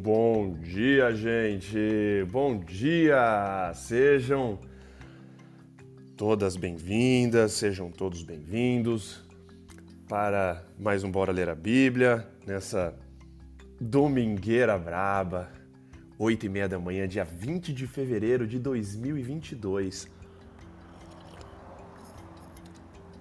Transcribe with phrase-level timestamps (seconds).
[0.00, 1.76] Bom dia, gente!
[2.30, 3.70] Bom dia!
[3.74, 4.58] Sejam
[6.16, 9.22] todas bem-vindas, sejam todos bem-vindos
[10.08, 12.98] para mais um Bora Ler a Bíblia nessa
[13.78, 15.52] domingueira braba,
[16.18, 20.08] 8 e meia da manhã, dia 20 de fevereiro de 2022.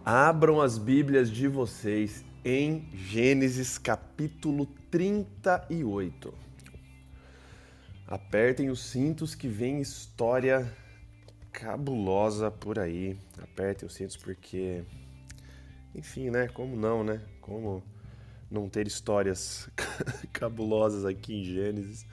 [0.06, 6.51] Abram as Bíblias de vocês em Gênesis capítulo 38.
[8.12, 10.70] Apertem os cintos que vem história
[11.50, 13.18] cabulosa por aí.
[13.42, 14.84] Apertem os cintos porque,
[15.96, 16.50] enfim, né?
[16.50, 17.22] Como não, né?
[17.40, 17.82] Como
[18.52, 19.70] não ter histórias
[20.34, 22.06] cabulosas aqui em Gênesis?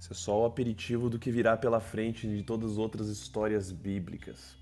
[0.00, 3.70] Isso é só o aperitivo do que virá pela frente de todas as outras histórias
[3.70, 4.56] bíblicas.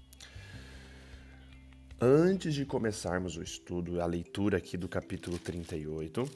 [2.01, 6.29] Antes de começarmos o estudo, a leitura aqui do capítulo 38,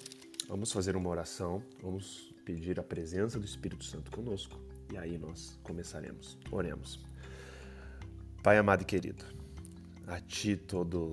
[0.48, 4.58] vamos fazer uma oração, vamos pedir a presença do Espírito Santo conosco
[4.90, 6.38] e aí nós começaremos.
[6.50, 7.04] Oremos.
[8.42, 9.24] Pai amado e querido,
[10.06, 11.10] a Ti todo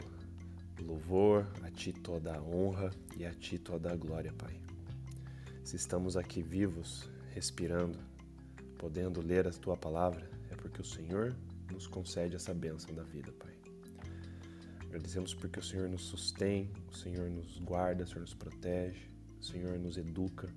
[0.81, 4.58] louvor, a Ti toda a honra e a Ti toda a glória, Pai.
[5.66, 7.99] Se estamos aqui vivos, respirando,
[8.77, 11.36] podendo ler a Tua palavra, é porque o Senhor
[11.73, 13.53] nos concede essa bênção da vida, Pai.
[14.86, 19.44] Agradecemos porque o Senhor nos sustém, o Senhor nos guarda, o Senhor nos protege, o
[19.44, 20.50] Senhor nos educa,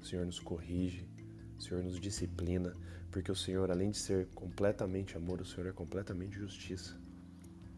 [0.00, 1.08] o Senhor nos corrige,
[1.58, 2.76] o Senhor nos disciplina,
[3.10, 6.98] porque o Senhor, além de ser completamente amor, o Senhor é completamente justiça.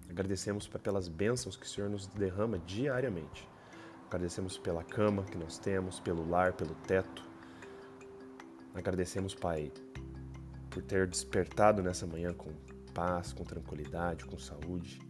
[0.09, 3.49] Agradecemos pelas bênçãos que o Senhor nos derrama diariamente.
[4.07, 7.29] Agradecemos pela cama que nós temos, pelo lar, pelo teto.
[8.75, 9.73] Agradecemos, Pai,
[10.71, 12.53] por ter despertado nessa manhã com
[12.93, 15.01] paz, com tranquilidade, com saúde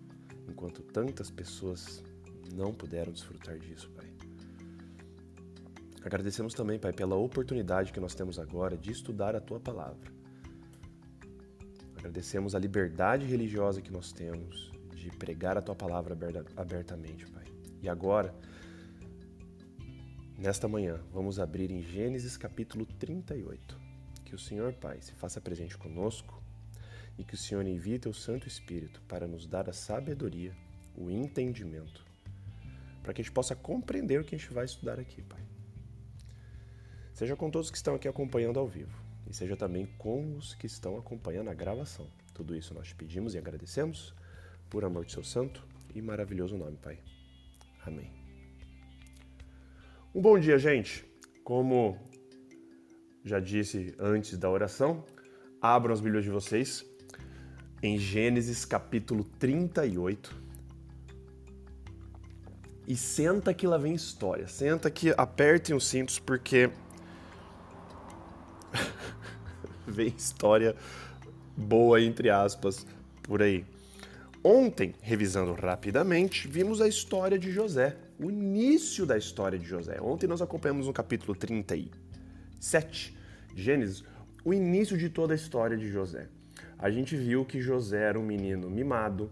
[0.49, 2.03] enquanto tantas pessoas
[2.53, 4.14] não puderam desfrutar disso, Pai.
[6.05, 10.13] Agradecemos também, Pai, pela oportunidade que nós temos agora de estudar a Tua palavra.
[11.97, 16.15] Agradecemos a liberdade religiosa que nós temos de pregar a Tua palavra
[16.59, 17.45] abertamente, Pai.
[17.81, 18.35] E agora,
[20.39, 23.81] nesta manhã, vamos abrir em Gênesis capítulo 38.
[24.27, 26.39] Que o Senhor, Pai, se faça presente conosco
[27.17, 30.53] e que o Senhor envie teu Santo Espírito para nos dar a sabedoria,
[30.95, 32.05] o entendimento,
[33.03, 35.54] para que a gente possa compreender o que a gente vai estudar aqui, Pai.
[37.15, 38.93] Seja com todos que estão aqui acompanhando ao vivo
[39.25, 42.09] e seja também com os que estão acompanhando a gravação.
[42.35, 44.13] Tudo isso nós te pedimos e agradecemos
[44.69, 45.65] por amor de seu santo
[45.95, 46.99] e maravilhoso nome, Pai.
[47.87, 48.11] Amém.
[50.13, 51.05] Um bom dia, gente.
[51.45, 51.97] Como
[53.25, 55.05] já disse antes da oração,
[55.63, 56.85] abram as Bíblias de vocês
[57.81, 60.43] em Gênesis capítulo 38.
[62.89, 64.49] E senta que lá vem história.
[64.49, 66.71] Senta que apertem os cintos porque
[69.89, 70.75] vem história
[71.57, 72.87] boa entre aspas
[73.23, 73.65] por aí.
[74.43, 79.99] Ontem, revisando rapidamente, vimos a história de José, o início da história de José.
[80.01, 83.17] Ontem nós acompanhamos no capítulo 37
[83.55, 84.05] de Gênesis
[84.45, 86.29] o início de toda a história de José
[86.85, 89.31] a gente viu que José era um menino mimado,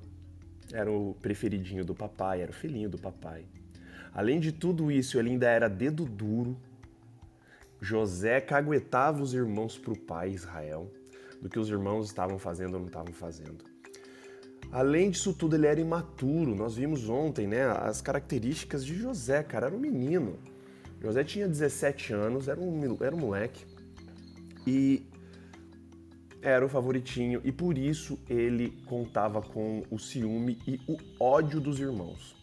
[0.73, 3.45] era o preferidinho do papai, era o filhinho do papai.
[4.15, 6.57] Além de tudo isso, ele ainda era dedo duro.
[7.83, 10.89] José caguetava os irmãos para o pai Israel,
[11.41, 13.65] do que os irmãos estavam fazendo ou não estavam fazendo.
[14.71, 16.55] Além disso tudo, ele era imaturo.
[16.55, 20.39] Nós vimos ontem, né, as características de José, cara, era um menino.
[21.01, 23.67] José tinha 17 anos, era um, era um moleque.
[24.65, 25.05] E
[26.41, 31.81] era o favoritinho e por isso ele contava com o ciúme e o ódio dos
[31.81, 32.37] irmãos.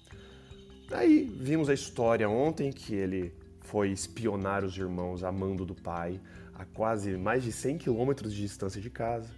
[0.91, 3.33] Aí vimos a história ontem que ele
[3.69, 6.19] foi espionar os irmãos a mando do pai
[6.55, 9.29] a quase mais de 100 quilômetros de distância de casa.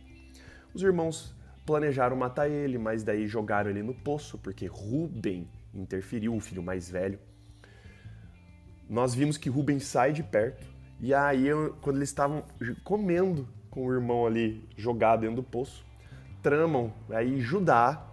[0.74, 6.40] Os irmãos planejaram matar ele, mas daí jogaram ele no poço porque Ruben interferiu, o
[6.40, 7.20] filho mais velho.
[8.90, 10.66] Nós vimos que Ruben sai de perto
[11.02, 11.48] e aí
[11.82, 12.44] quando eles estavam
[12.86, 15.86] comendo com o irmão ali jogado dentro do poço,
[16.42, 18.08] tramam aí Judá.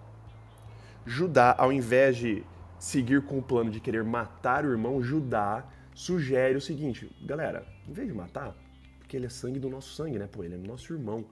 [1.06, 2.44] Judá, ao invés de
[2.76, 5.64] seguir com o plano de querer matar o irmão, Judá
[5.98, 8.56] sugere o seguinte: galera, em vez de matar,
[8.98, 10.28] porque ele é sangue do nosso sangue, né?
[10.30, 11.24] Pô, ele é nosso irmão.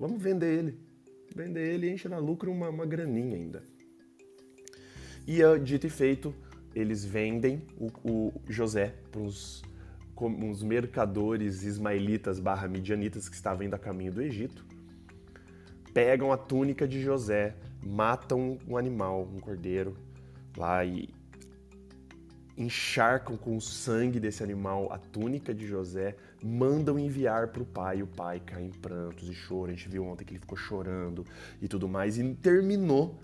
[0.00, 0.78] Vamos vender ele.
[1.36, 3.62] Vender ele e enche na lucro uma, uma graninha ainda.
[5.26, 6.34] E dito e feito,
[6.74, 9.20] eles vendem o, o José para
[10.14, 14.64] como uns mercadores ismaelitas barra midianitas que estavam indo a caminho do Egito,
[15.92, 19.96] pegam a túnica de José, matam um animal, um cordeiro,
[20.56, 21.08] lá e
[22.62, 28.02] encharcam com o sangue desse animal a túnica de José, mandam enviar para o pai.
[28.02, 29.72] O pai cai em prantos e chora.
[29.72, 31.26] A gente viu ontem que ele ficou chorando
[31.60, 32.18] e tudo mais.
[32.18, 33.18] E terminou,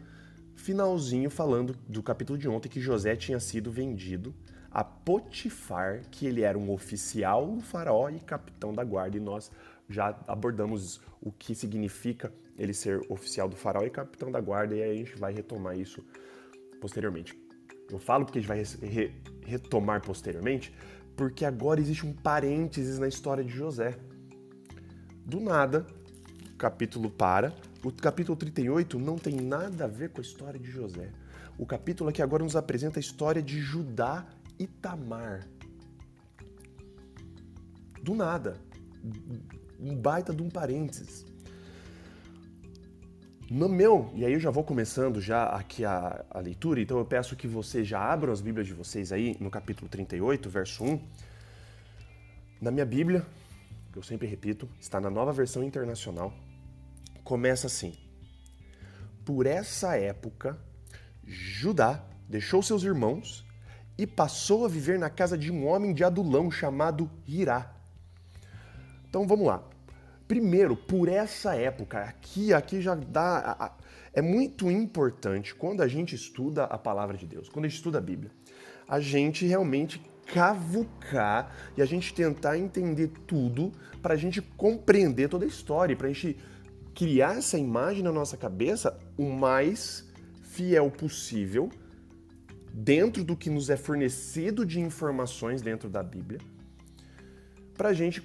[0.56, 4.34] finalzinho, falando do capítulo de ontem que José tinha sido vendido
[4.70, 9.16] a Potifar, que ele era um oficial do faraó e capitão da guarda.
[9.16, 9.50] E nós
[9.88, 14.82] já abordamos o que significa ele ser oficial do faraó e capitão da guarda, e
[14.82, 16.04] aí a gente vai retomar isso
[16.80, 17.47] posteriormente.
[17.90, 19.14] Eu falo porque a gente vai re
[19.44, 20.74] retomar posteriormente,
[21.16, 23.98] porque agora existe um parênteses na história de José.
[25.24, 25.86] Do nada,
[26.52, 27.54] o capítulo para.
[27.82, 31.10] O capítulo 38 não tem nada a ver com a história de José.
[31.56, 34.26] O capítulo aqui agora nos apresenta a história de Judá
[34.58, 35.48] e Tamar.
[38.02, 38.60] Do nada.
[39.80, 41.24] Um baita de um parênteses.
[43.50, 47.04] No meu, e aí eu já vou começando já aqui a, a, leitura, então eu
[47.06, 51.00] peço que vocês já abram as Bíblias de vocês aí no capítulo 38, verso 1.
[52.60, 53.24] Na minha Bíblia,
[53.90, 56.30] que eu sempre repito, está na nova versão internacional,
[57.24, 57.96] começa assim:
[59.24, 60.58] Por essa época,
[61.24, 63.46] Judá deixou seus irmãos
[63.96, 67.74] e passou a viver na casa de um homem de Adulão chamado Hirá.
[69.08, 69.64] Então vamos lá.
[70.28, 73.74] Primeiro, por essa época, aqui, aqui já dá.
[74.12, 77.96] É muito importante quando a gente estuda a palavra de Deus, quando a gente estuda
[77.96, 78.30] a Bíblia,
[78.86, 83.72] a gente realmente cavucar e a gente tentar entender tudo
[84.02, 86.36] para a gente compreender toda a história, para a gente
[86.94, 90.06] criar essa imagem na nossa cabeça o mais
[90.42, 91.70] fiel possível
[92.70, 96.38] dentro do que nos é fornecido de informações dentro da Bíblia,
[97.74, 98.20] para a gente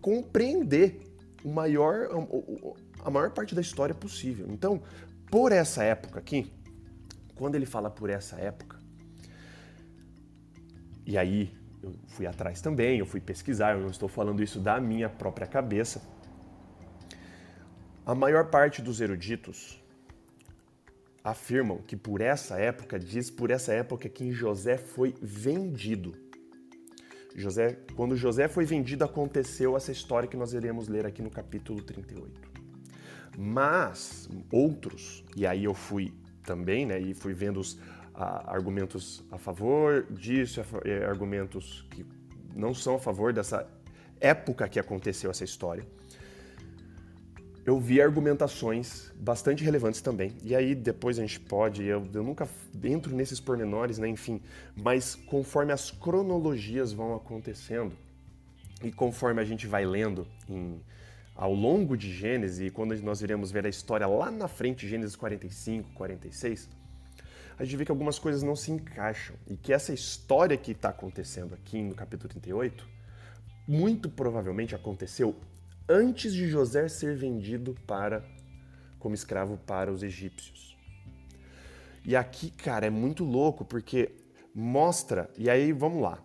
[0.00, 1.00] compreender
[1.44, 2.08] o maior,
[3.04, 4.46] a maior parte da história possível.
[4.50, 4.82] Então,
[5.30, 6.52] por essa época aqui,
[7.34, 8.78] quando ele fala por essa época,
[11.06, 14.80] e aí eu fui atrás também, eu fui pesquisar, eu não estou falando isso da
[14.80, 16.02] minha própria cabeça.
[18.04, 19.82] A maior parte dos eruditos
[21.22, 26.29] afirmam que por essa época, diz por essa época que José foi vendido.
[27.40, 31.82] José, quando José foi vendido, aconteceu essa história que nós iremos ler aqui no capítulo
[31.82, 32.50] 38.
[33.38, 36.12] Mas outros, e aí eu fui
[36.44, 37.78] também, né, e fui vendo os
[38.14, 42.04] argumentos a favor disso, é, argumentos que
[42.54, 43.66] não são a favor dessa
[44.20, 45.86] época que aconteceu essa história.
[47.64, 50.34] Eu vi argumentações bastante relevantes também.
[50.42, 52.48] E aí depois a gente pode, eu, eu nunca
[52.82, 54.40] entro nesses pormenores, né, enfim,
[54.74, 57.92] mas conforme as cronologias vão acontecendo
[58.82, 60.80] e conforme a gente vai lendo em,
[61.34, 65.14] ao longo de Gênesis, e quando nós iremos ver a história lá na frente, Gênesis
[65.14, 66.68] 45, 46,
[67.58, 70.88] a gente vê que algumas coisas não se encaixam e que essa história que está
[70.88, 72.88] acontecendo aqui no capítulo 38
[73.68, 75.36] muito provavelmente aconteceu
[75.90, 78.24] antes de José ser vendido para
[79.00, 80.78] como escravo para os egípcios.
[82.04, 84.12] E aqui, cara, é muito louco porque
[84.54, 86.18] mostra, e aí vamos lá.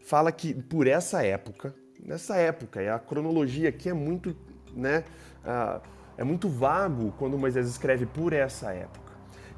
[0.00, 4.36] Fala que por essa época, nessa época, e a cronologia aqui é muito,
[4.72, 5.04] né,
[5.44, 5.82] uh,
[6.16, 9.08] é muito vago quando Moisés escreve por essa época.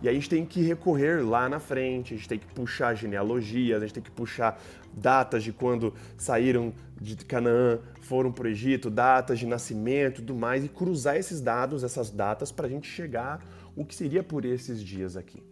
[0.03, 2.95] E aí a gente tem que recorrer lá na frente, a gente tem que puxar
[2.95, 4.59] genealogias, a gente tem que puxar
[4.95, 10.35] datas de quando saíram de Canaã, foram para o Egito, datas de nascimento e tudo
[10.35, 13.45] mais, e cruzar esses dados, essas datas, para a gente chegar
[13.77, 15.43] o que seria por esses dias aqui.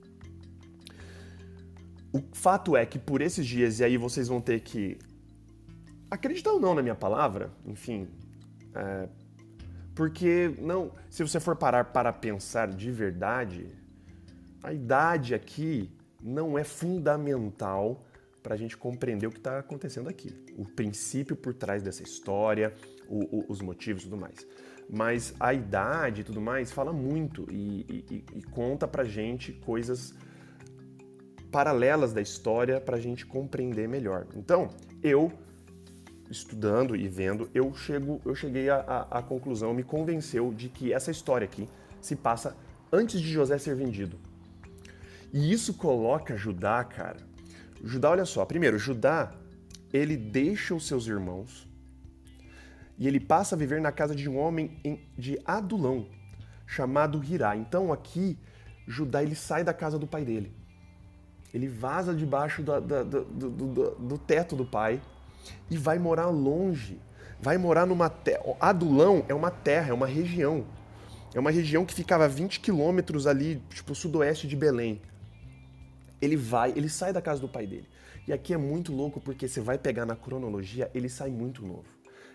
[2.13, 4.99] O fato é que por esses dias, e aí vocês vão ter que
[6.11, 8.09] acreditar ou não na minha palavra, enfim,
[8.75, 9.09] é,
[9.95, 13.67] porque não, se você for parar para pensar de verdade,
[14.63, 15.91] a idade aqui
[16.23, 18.05] não é fundamental
[18.49, 20.35] para a gente compreender o que está acontecendo aqui.
[20.57, 22.73] O princípio por trás dessa história,
[23.07, 24.47] o, o, os motivos e tudo mais.
[24.89, 30.15] Mas a idade e tudo mais fala muito e, e, e conta para gente coisas
[31.53, 34.27] paralelas da história para a gente compreender melhor.
[34.35, 34.71] Então,
[35.03, 35.31] eu
[36.31, 41.45] estudando e vendo, eu, chego, eu cheguei à conclusão, me convenceu de que essa história
[41.45, 41.69] aqui
[42.01, 42.57] se passa
[42.91, 44.19] antes de José ser vendido.
[45.35, 47.28] E isso coloca Judá, cara.
[47.83, 49.33] Judá, olha só, primeiro, Judá,
[49.93, 51.69] ele deixa os seus irmãos
[52.99, 56.07] e ele passa a viver na casa de um homem de Adulão,
[56.67, 57.57] chamado Hirá.
[57.57, 58.37] Então aqui,
[58.87, 60.53] Judá ele sai da casa do pai dele.
[61.55, 65.01] Ele vaza debaixo do, do, do, do teto do pai
[65.71, 66.99] e vai morar longe.
[67.41, 68.43] Vai morar numa terra.
[68.61, 70.67] Adulão é uma terra, é uma região.
[71.33, 75.01] É uma região que ficava a 20 quilômetros ali, tipo, sudoeste de Belém.
[76.21, 77.89] Ele vai, ele sai da casa do pai dele.
[78.27, 81.87] E aqui é muito louco porque você vai pegar na cronologia, ele sai muito novo.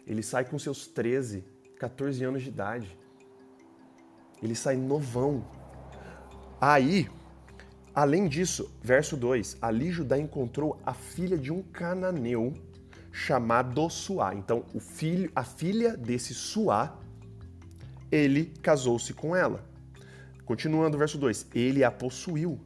[0.08, 1.44] Ele sai com seus 13,
[1.80, 2.98] 14 anos de idade.
[4.42, 5.46] Ele sai novão.
[6.60, 7.10] Aí,
[7.94, 12.54] além disso, verso 2: Ali Judá encontrou a filha de um cananeu
[13.12, 14.34] chamado Suá.
[14.34, 16.98] Então, o filho, a filha desse Suá,
[18.12, 19.64] ele casou-se com ela.
[20.44, 22.60] Continuando o verso 2: Ele a possuiu.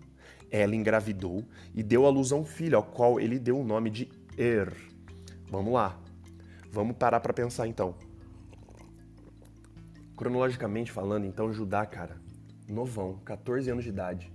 [0.50, 3.89] Ela engravidou e deu à luz a um filho, ao qual ele deu o nome
[3.89, 4.74] de Er.
[5.50, 6.00] Vamos lá.
[6.72, 7.96] Vamos parar para pensar então.
[10.16, 12.18] Cronologicamente falando, então, Judá, cara,
[12.68, 14.32] novão, 14 anos de idade,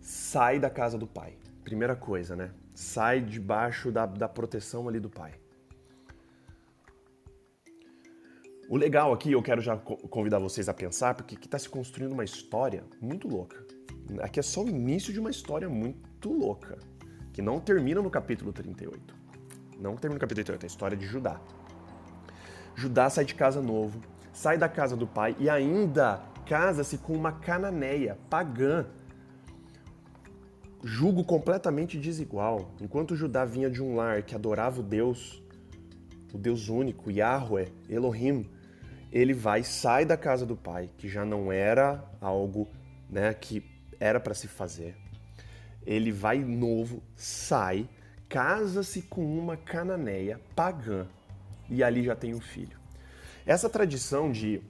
[0.00, 1.38] sai da casa do pai.
[1.62, 2.50] Primeira coisa, né?
[2.74, 5.34] Sai debaixo da, da proteção ali do pai.
[8.68, 12.12] O legal aqui, eu quero já convidar vocês a pensar, porque aqui está se construindo
[12.12, 13.71] uma história muito louca.
[14.20, 16.78] Aqui é só o início de uma história muito louca,
[17.32, 19.14] que não termina no capítulo 38.
[19.80, 21.40] Não termina no capítulo 38, é a história de Judá.
[22.74, 24.00] Judá sai de casa novo,
[24.32, 28.86] sai da casa do pai e ainda casa-se com uma cananeia pagã.
[30.82, 32.72] Julgo completamente desigual.
[32.80, 35.42] Enquanto Judá vinha de um lar que adorava o Deus,
[36.32, 38.48] o Deus único, Yahweh, Elohim,
[39.12, 42.66] ele vai, sai da casa do pai, que já não era algo
[43.12, 43.62] né, que
[44.00, 44.96] era para se fazer.
[45.84, 47.86] Ele vai novo, sai,
[48.28, 51.06] casa-se com uma cananeia pagã
[51.68, 52.78] e ali já tem um filho.
[53.44, 54.62] Essa tradição de,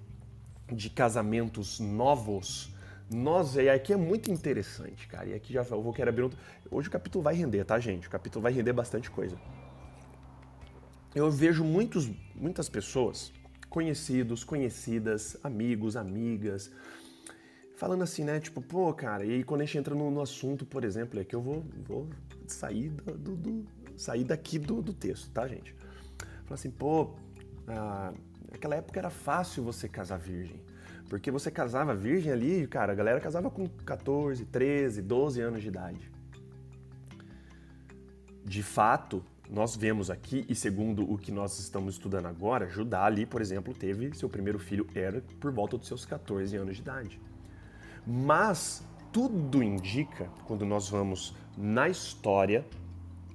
[0.71, 2.75] de casamentos novos,
[3.09, 5.29] nós e aqui é muito interessante, cara.
[5.29, 6.39] E aqui já eu vou querer abrir outro.
[6.71, 8.09] Hoje o capítulo vai render, tá, gente?
[8.09, 9.39] O capítulo vai render bastante coisa.
[11.15, 13.33] Eu vejo muitos, muitas pessoas
[13.69, 16.71] conhecidos, conhecidas, amigos, amigas,
[17.83, 18.39] falando assim, né?
[18.39, 21.35] Tipo, pô, cara, e quando a gente entra no, no assunto, por exemplo, é que
[21.35, 22.09] eu vou, vou
[22.47, 25.75] sair, do, do, do sair daqui do, do, texto, tá, gente?
[26.45, 27.11] Fala assim, pô,
[27.67, 28.13] ah,
[28.53, 30.63] naquela época era fácil você casar virgem.
[31.09, 35.67] Porque você casava virgem ali, cara, a galera casava com 14, 13, 12 anos de
[35.67, 36.13] idade.
[38.45, 43.27] De fato, nós vemos aqui, e segundo o que nós estamos estudando agora, Judá ali,
[43.27, 47.32] por exemplo, teve seu primeiro filho Er por volta dos seus 14 anos de idade.
[48.07, 48.83] Mas
[49.13, 52.65] tudo indica, quando nós vamos na história,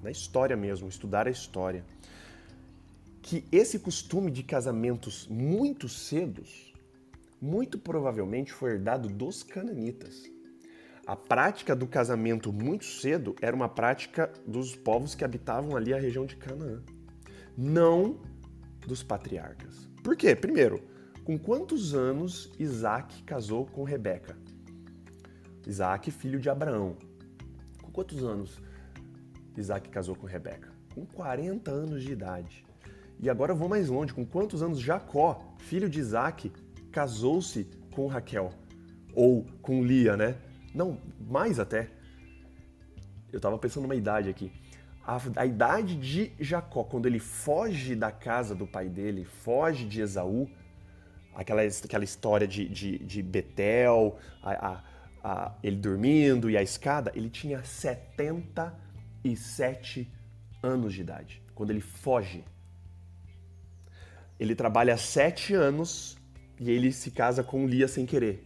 [0.02, 1.86] na história mesmo, estudar a história,
[3.22, 6.74] que esse costume de casamentos muito cedos,
[7.42, 10.24] muito provavelmente foi herdado dos cananitas.
[11.06, 16.00] A prática do casamento muito cedo era uma prática dos povos que habitavam ali a
[16.00, 16.82] região de Canaã,
[17.58, 18.20] não
[18.86, 19.88] dos patriarcas.
[20.04, 20.36] Por quê?
[20.36, 20.82] Primeiro,
[21.24, 24.38] com quantos anos Isaac casou com Rebeca?
[25.68, 26.96] Isaac, filho de Abraão.
[27.84, 28.62] Com quantos anos
[29.58, 30.70] Isaac casou com Rebeca?
[30.96, 32.66] Com 40 anos de idade.
[33.20, 34.14] E agora eu vou mais longe.
[34.14, 36.52] Com quantos anos Jacó, filho de Isaac,
[36.92, 38.52] casou-se com Raquel?
[39.14, 40.38] Ou com Lia, né?
[40.74, 41.90] Não, mais até.
[43.32, 44.52] Eu estava pensando numa idade aqui.
[45.06, 50.02] A, a, idade de Jacó, quando ele foge da casa do pai dele, foge de
[50.02, 50.50] Esaú,
[51.34, 54.84] aquela, aquela história de, de, de Betel, a, a,
[55.62, 60.12] ele dormindo e a escada, ele tinha 77
[60.64, 62.46] anos de idade, quando ele foge.
[64.40, 66.18] Ele trabalha sete anos
[66.60, 68.44] e ele se casa com Lia sem querer.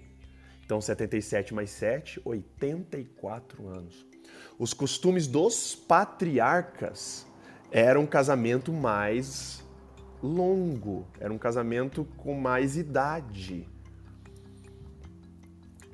[0.64, 4.06] Então, 77 mais 7, 84 anos.
[4.58, 7.28] Os costumes dos patriarcas
[7.72, 9.62] era um casamento mais
[10.22, 13.68] longo, era um casamento com mais idade.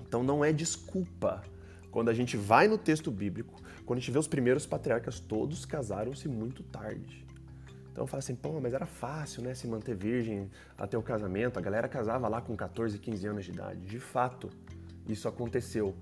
[0.08, 1.44] Então não é desculpa.
[1.92, 5.66] Quando a gente vai no texto bíblico, quando a gente vê os primeiros patriarcas, todos
[5.66, 7.26] casaram-se muito tarde.
[7.92, 11.58] Então fala assim, pô, mas era fácil, né, se manter virgem até o casamento.
[11.58, 13.80] A galera casava lá com 14, 15 anos de idade.
[13.80, 14.50] De fato,
[15.08, 15.96] isso aconteceu.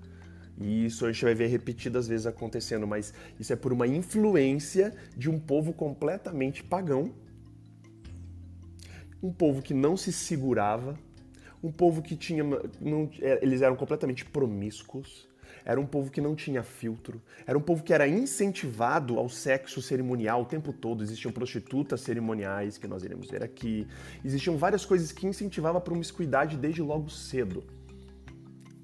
[0.58, 4.94] E isso a gente vai ver repetidas vezes acontecendo, mas isso é por uma influência
[5.16, 7.14] de um povo completamente pagão.
[9.22, 10.98] Um povo que não se segurava,
[11.62, 12.44] um povo que tinha.
[12.80, 15.28] Não, é, eles eram completamente promíscuos
[15.66, 19.82] era um povo que não tinha filtro, era um povo que era incentivado ao sexo
[19.82, 21.02] cerimonial o tempo todo.
[21.02, 23.84] Existiam prostitutas cerimoniais, que nós iremos ver aqui.
[24.24, 27.64] Existiam várias coisas que incentivavam a promiscuidade desde logo cedo.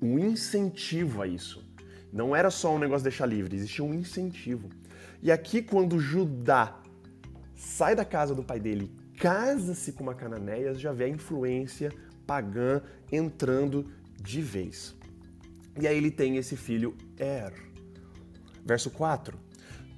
[0.02, 1.64] Um incentivo a isso.
[2.12, 4.69] Não era só um negócio de deixar livre, existia um incentivo.
[5.23, 6.81] E aqui, quando Judá
[7.55, 11.93] sai da casa do pai dele, casa-se com uma cananeia, já vê a influência
[12.33, 12.81] pagã
[13.12, 14.97] entrando de vez.
[15.79, 17.53] E aí ele tem esse filho Er.
[18.65, 19.39] Verso 4: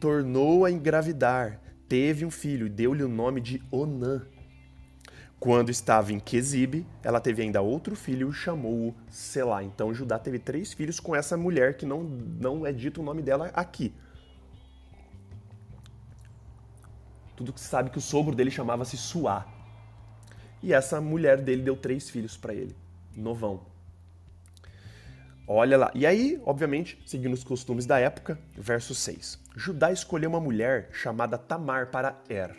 [0.00, 4.26] Tornou a engravidar, teve um filho e deu-lhe o nome de Onã.
[5.38, 9.62] Quando estava em Quesibe, ela teve ainda outro filho e chamou-o Selá.
[9.62, 13.22] Então Judá teve três filhos com essa mulher que não, não é dito o nome
[13.22, 13.94] dela aqui.
[17.36, 19.53] Tudo que se sabe que o sogro dele chamava-se Suá.
[20.64, 22.74] E essa mulher dele deu três filhos para ele,
[23.14, 23.66] novão.
[25.46, 25.92] Olha lá.
[25.94, 29.38] E aí, obviamente, seguindo os costumes da época, verso 6.
[29.54, 32.56] Judá escolheu uma mulher chamada Tamar para Er,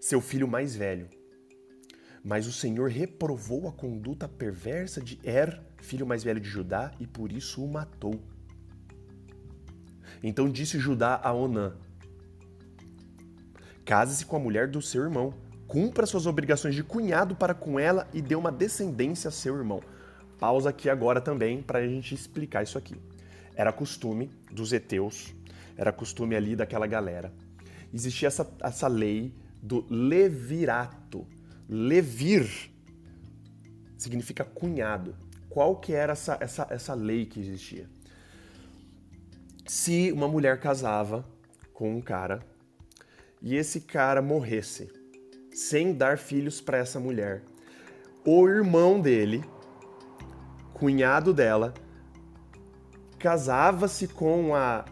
[0.00, 1.06] seu filho mais velho.
[2.24, 7.06] Mas o Senhor reprovou a conduta perversa de Er, filho mais velho de Judá, e
[7.06, 8.18] por isso o matou.
[10.22, 11.74] Então disse Judá a Onã:
[13.84, 15.34] Case-se com a mulher do seu irmão,
[15.66, 19.82] cumpra suas obrigações de cunhado para com ela e dê uma descendência a seu irmão.
[20.38, 22.96] Pausa aqui agora também para a gente explicar isso aqui.
[23.54, 25.34] Era costume dos heteus,
[25.76, 27.32] era costume ali daquela galera.
[27.92, 31.26] Existia essa, essa lei do levirato.
[31.68, 32.70] Levir
[33.96, 35.16] significa cunhado.
[35.48, 37.88] Qual que era essa, essa, essa lei que existia?
[39.66, 41.26] Se uma mulher casava
[41.72, 42.40] com um cara
[43.40, 44.92] e esse cara morresse
[45.56, 47.42] sem dar filhos para essa mulher,
[48.26, 49.42] o irmão dele
[50.74, 51.72] cunhado dela,
[53.18, 54.84] casava-se com a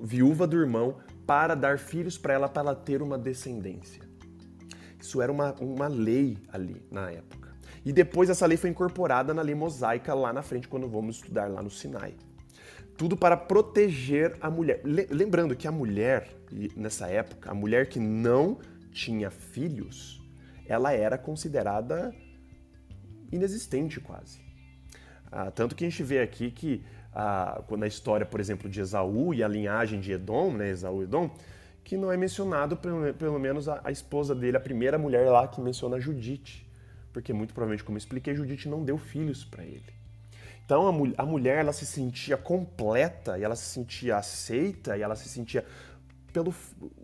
[0.00, 4.00] viúva do irmão para dar filhos para ela, para ela ter uma descendência.
[5.00, 7.56] Isso era uma, uma lei ali na época.
[7.84, 11.50] E depois essa lei foi incorporada na lei mosaica lá na frente, quando vamos estudar
[11.50, 12.14] lá no Sinai.
[12.96, 14.82] Tudo para proteger a mulher.
[15.10, 16.28] Lembrando que a mulher,
[16.76, 18.58] nessa época, a mulher que não
[18.92, 20.22] tinha filhos,
[20.66, 22.14] ela era considerada
[23.30, 24.40] inexistente quase.
[25.30, 26.84] Ah, tanto que a gente vê aqui que
[27.14, 31.04] ah, na história, por exemplo, de Esaú e a linhagem de Edom, né, Esaú e
[31.04, 31.30] Edom,
[31.82, 35.48] que não é mencionado pelo, pelo menos a, a, esposa dele, a primeira mulher lá
[35.48, 36.70] que menciona Judite.
[37.12, 39.92] Porque muito provavelmente, como eu expliquei, Judite não deu filhos para ele.
[40.64, 45.16] Então a, a mulher ela se sentia completa e ela se sentia aceita e ela
[45.16, 45.64] se sentia
[46.32, 46.54] pelo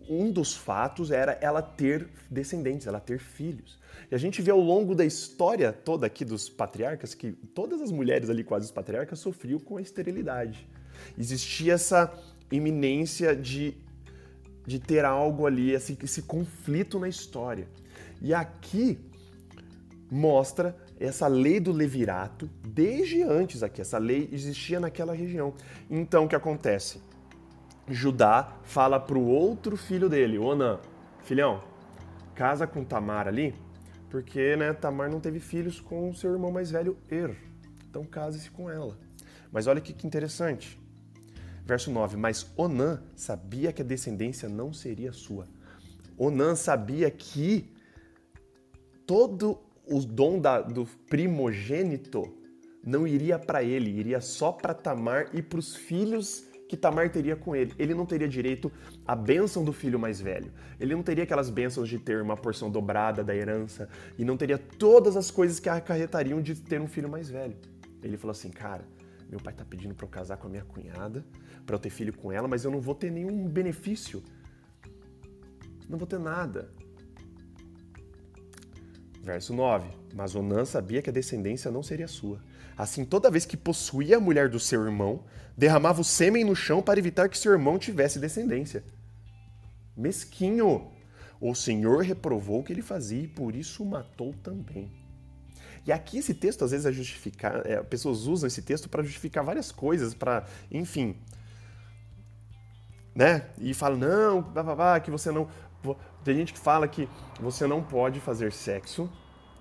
[0.09, 3.79] um dos fatos era ela ter descendentes, ela ter filhos.
[4.09, 7.91] E a gente vê ao longo da história toda aqui dos patriarcas que todas as
[7.91, 10.67] mulheres ali, quase os patriarcas, sofriam com a esterilidade.
[11.17, 12.11] Existia essa
[12.51, 13.77] iminência de,
[14.65, 17.67] de ter algo ali, esse, esse conflito na história.
[18.21, 18.97] E aqui
[20.11, 23.79] mostra essa lei do levirato desde antes aqui.
[23.79, 25.53] Essa lei existia naquela região.
[25.89, 26.99] Então o que acontece?
[27.89, 30.79] Judá fala para o outro filho dele, Onã,
[31.23, 31.61] filhão,
[32.35, 33.55] casa com Tamar ali,
[34.09, 37.35] porque né, Tamar não teve filhos com seu irmão mais velho, Er.
[37.89, 38.97] Então case-se com ela.
[39.51, 40.79] Mas olha que, que interessante.
[41.65, 45.47] Verso 9, mas Onã sabia que a descendência não seria sua.
[46.17, 47.71] Onã sabia que
[49.05, 52.35] todo o dom da, do primogênito
[52.83, 57.35] não iria para ele, iria só para Tamar e para os filhos que Tamar teria
[57.35, 57.73] com ele.
[57.79, 58.71] Ele não teria direito
[59.05, 60.53] à bênção do filho mais velho.
[60.79, 64.59] Ele não teria aquelas bênçãos de ter uma porção dobrada da herança e não teria
[64.59, 67.57] todas as coisas que acarretariam de ter um filho mais velho.
[68.03, 68.85] Ele falou assim, cara,
[69.27, 71.25] meu pai tá pedindo para eu casar com a minha cunhada,
[71.65, 74.23] para eu ter filho com ela, mas eu não vou ter nenhum benefício.
[75.89, 76.69] Não vou ter nada.
[79.23, 79.89] Verso 9.
[80.13, 82.39] Mas Onã sabia que a descendência não seria sua.
[82.79, 85.25] Assim, toda vez que possuía a mulher do seu irmão,
[85.57, 88.85] derramava o sêmen no chão para evitar que seu irmão tivesse descendência.
[89.97, 90.89] Mesquinho!
[91.41, 94.89] O Senhor reprovou o que ele fazia e por isso o matou também.
[95.85, 99.43] E aqui esse texto às vezes é justificar, é, pessoas usam esse texto para justificar
[99.43, 101.17] várias coisas, para, enfim,
[103.13, 103.49] né?
[103.57, 105.49] E fala não, blá, blá, blá, que você não,
[106.23, 107.09] tem gente que fala que
[107.41, 109.11] você não pode fazer sexo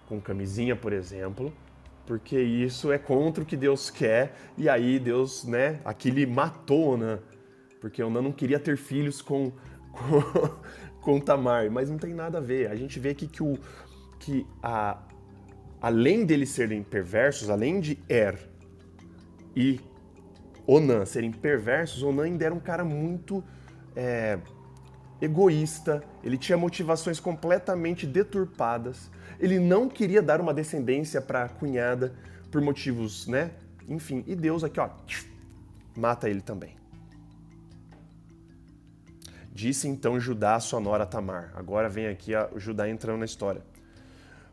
[0.06, 1.52] com camisinha, por exemplo,
[2.08, 6.94] porque isso é contra o que Deus quer, e aí Deus, né, aqui ele matou
[6.94, 7.18] Onã,
[7.82, 9.52] porque Onã não queria ter filhos com,
[9.92, 10.22] com,
[11.02, 12.70] com Tamar, mas não tem nada a ver.
[12.70, 13.58] A gente vê aqui que, o,
[14.18, 15.02] que a,
[15.82, 18.38] além deles serem perversos, além de Er
[19.54, 19.78] e
[20.66, 23.44] Onã serem perversos, Onã ainda era um cara muito
[23.94, 24.38] é,
[25.20, 32.12] egoísta, ele tinha motivações completamente deturpadas, ele não queria dar uma descendência para a cunhada
[32.50, 33.50] por motivos, né?
[33.88, 34.90] Enfim, e Deus aqui, ó,
[35.96, 36.76] mata ele também.
[39.52, 41.52] Disse então Judá a sua nora Tamar.
[41.56, 43.62] Agora vem aqui o Judá entrando na história.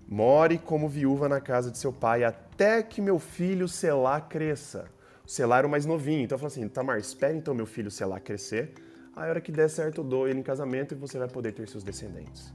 [0.07, 4.85] More como viúva na casa de seu pai até que meu filho Selá cresça,
[5.25, 6.23] Selá era o mais novinho.
[6.23, 8.73] Então falou assim: Tamar, espere então meu filho Selá crescer.
[9.15, 11.69] A hora que der certo, eu dou ele em casamento e você vai poder ter
[11.69, 12.53] seus descendentes.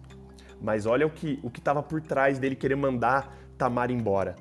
[0.61, 4.37] Mas olha o que o estava por trás dele querer mandar Tamar embora.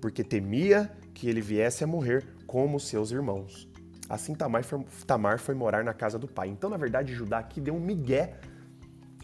[0.00, 3.68] Porque temia que ele viesse a morrer como seus irmãos.
[4.08, 6.48] Assim Tamar foi, Tamar foi morar na casa do pai.
[6.48, 8.38] Então, na verdade, Judá aqui deu um migué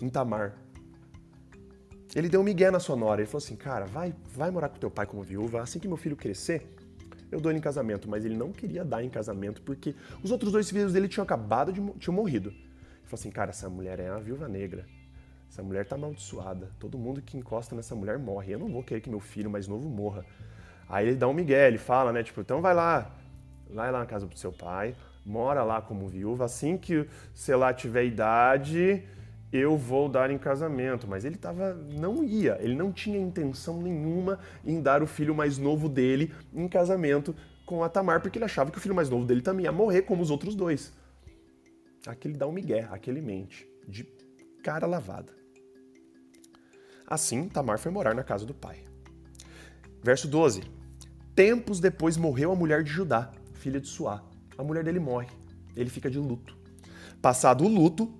[0.03, 0.55] em Tamar.
[2.15, 3.23] Ele deu um migué na sua nora.
[3.23, 5.63] Ele falou assim, cara, vai, vai morar com teu pai como viúva.
[5.63, 6.75] Assim que meu filho crescer,
[7.35, 8.09] eu dou ele em casamento.
[8.09, 11.73] Mas ele não queria dar em casamento porque os outros dois filhos dele tinham acabado
[11.73, 12.51] de tinham morrido.
[12.51, 14.87] Ele falou assim, cara, essa mulher é uma viúva negra.
[15.51, 16.71] Essa mulher tá amaldiçoada.
[16.79, 18.53] Todo mundo que encosta nessa mulher morre.
[18.53, 20.25] Eu não vou querer que meu filho mais novo morra.
[20.89, 22.23] Aí ele dá um migué, ele fala, né?
[22.23, 23.11] Tipo, então vai lá,
[23.71, 24.95] vai lá na casa do seu pai,
[25.25, 26.45] mora lá como viúva.
[26.45, 29.03] Assim que, sei lá, tiver idade,
[29.57, 31.07] eu vou dar em casamento.
[31.07, 35.59] Mas ele tava, não ia, ele não tinha intenção nenhuma em dar o filho mais
[35.59, 39.25] novo dele em casamento com a Tamar, porque ele achava que o filho mais novo
[39.25, 40.93] dele também ia morrer como os outros dois.
[42.07, 44.05] Aqui ele dá um migué, aqui ele mente, de
[44.63, 45.33] cara lavada.
[47.07, 48.79] Assim, Tamar foi morar na casa do pai.
[50.03, 50.63] Verso 12.
[51.35, 54.23] Tempos depois morreu a mulher de Judá, filha de Suá.
[54.59, 55.29] A mulher dele morre.
[55.77, 56.57] Ele fica de luto.
[57.21, 58.13] Passado o luto,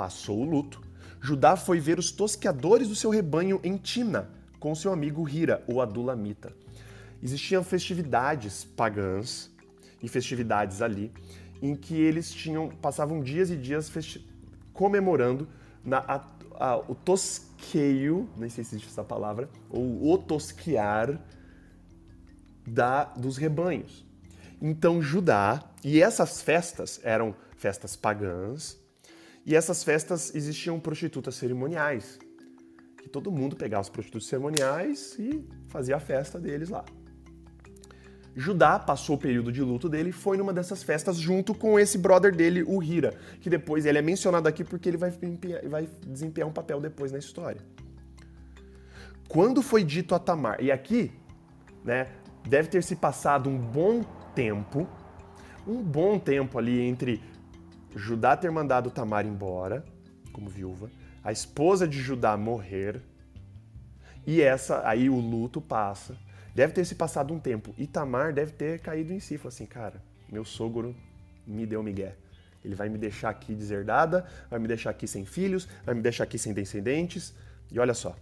[0.00, 0.80] passou o luto,
[1.20, 5.78] Judá foi ver os tosqueadores do seu rebanho em Tina, com seu amigo Hira, o
[5.78, 6.56] Adulamita.
[7.22, 9.50] Existiam festividades pagãs
[10.02, 11.12] e festividades ali,
[11.60, 13.92] em que eles tinham passavam dias e dias
[14.72, 15.46] comemorando
[15.84, 21.20] na, a, a, o tosqueio, nem sei se existe essa palavra, ou o tosquear
[22.66, 24.02] da, dos rebanhos.
[24.62, 28.79] Então Judá, e essas festas eram festas pagãs,
[29.44, 32.18] e essas festas existiam prostitutas cerimoniais,
[33.02, 36.84] que todo mundo pegava os prostitutos cerimoniais e fazia a festa deles lá.
[38.36, 41.98] Judá passou o período de luto dele e foi numa dessas festas junto com esse
[41.98, 45.10] brother dele, o Hira, que depois ele é mencionado aqui porque ele vai,
[45.68, 47.60] vai desempenhar um papel depois na história.
[49.28, 51.12] Quando foi dito a Tamar, e aqui,
[51.84, 52.08] né,
[52.48, 54.02] deve ter se passado um bom
[54.34, 54.88] tempo,
[55.66, 57.22] um bom tempo ali entre
[57.94, 59.84] Judá ter mandado Tamar embora,
[60.32, 60.90] como viúva,
[61.22, 63.02] a esposa de Judá morrer,
[64.26, 66.16] e essa aí o luto passa.
[66.54, 67.74] Deve ter se passado um tempo.
[67.78, 69.38] E Tamar deve ter caído em si.
[69.38, 70.94] Falou assim, cara, meu sogro
[71.46, 72.16] me deu migué.
[72.64, 76.24] Ele vai me deixar aqui deserdada, vai me deixar aqui sem filhos, vai me deixar
[76.24, 77.34] aqui sem descendentes.
[77.70, 78.14] E olha só.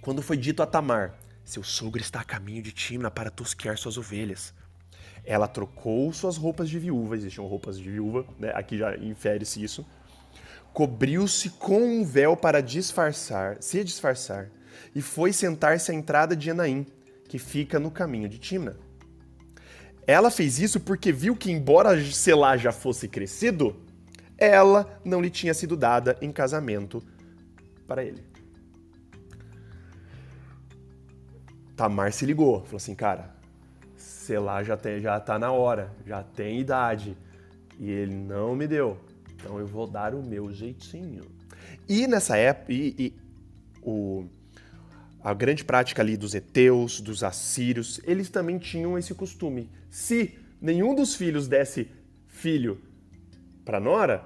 [0.00, 3.98] Quando foi dito a Tamar, seu sogro está a caminho de Timna para tosquear suas
[3.98, 4.54] ovelhas.
[5.24, 8.52] Ela trocou suas roupas de viúva, existiam roupas de viúva, né?
[8.54, 9.86] aqui já infere-se isso.
[10.72, 14.50] Cobriu-se com um véu para disfarçar, se disfarçar,
[14.94, 16.86] e foi sentar-se à entrada de Enaim,
[17.28, 18.76] que fica no caminho de Timna.
[20.06, 23.76] Ela fez isso porque viu que, embora Selá já fosse crescido,
[24.36, 27.02] ela não lhe tinha sido dada em casamento
[27.86, 28.24] para ele.
[31.76, 33.34] Tamar se ligou, falou assim, cara,
[34.30, 37.16] Selá já, tem, já tá na hora, já tem idade,
[37.80, 38.96] e ele não me deu,
[39.34, 41.24] então eu vou dar o meu jeitinho.
[41.88, 43.14] E nessa época, e, e
[43.82, 44.26] o,
[45.20, 49.68] a grande prática ali dos heteus, dos assírios, eles também tinham esse costume.
[49.90, 51.90] Se nenhum dos filhos desse
[52.28, 52.80] filho
[53.64, 54.24] para nora,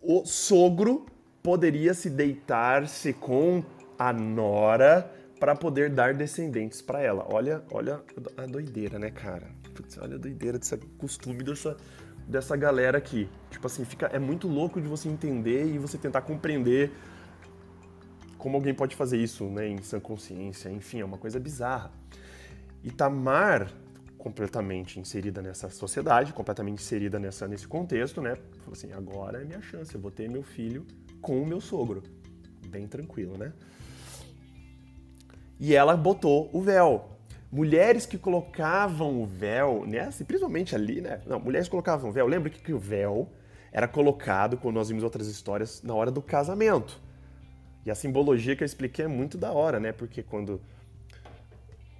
[0.00, 1.04] o sogro
[1.42, 3.62] poderia se deitar-se com
[3.98, 7.26] a nora para poder dar descendentes para ela.
[7.30, 8.02] Olha, olha
[8.36, 9.48] a doideira, né, cara?
[9.74, 11.76] Putz, olha a doideira desse costume dessa,
[12.26, 13.28] dessa galera aqui.
[13.50, 16.90] Tipo assim, fica, é muito louco de você entender e você tentar compreender
[18.38, 20.70] como alguém pode fazer isso, né, em sã consciência?
[20.70, 21.90] Enfim, é uma coisa bizarra.
[22.82, 23.72] E Tamar,
[24.16, 29.60] completamente inserida nessa sociedade, completamente inserida nessa, nesse contexto, né, falou assim: agora é minha
[29.60, 30.86] chance, eu vou ter meu filho
[31.20, 32.02] com o meu sogro.
[32.68, 33.52] Bem tranquilo, né?
[35.58, 37.10] E ela botou o véu.
[37.50, 40.10] Mulheres que colocavam o véu, né?
[40.26, 41.20] Principalmente ali, né?
[41.26, 42.26] Não, mulheres colocavam o véu.
[42.26, 43.30] Lembra que, que o véu
[43.72, 47.00] era colocado, quando nós vimos outras histórias, na hora do casamento.
[47.84, 49.92] E a simbologia que eu expliquei é muito da hora, né?
[49.92, 50.60] Porque quando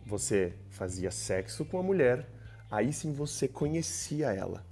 [0.05, 2.27] você fazia sexo com a mulher,
[2.71, 4.65] aí sim você conhecia ela.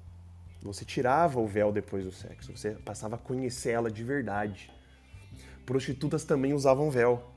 [0.63, 4.71] Você tirava o véu depois do sexo, você passava a conhecer ela de verdade.
[5.67, 7.34] Prostitutas também usavam véu.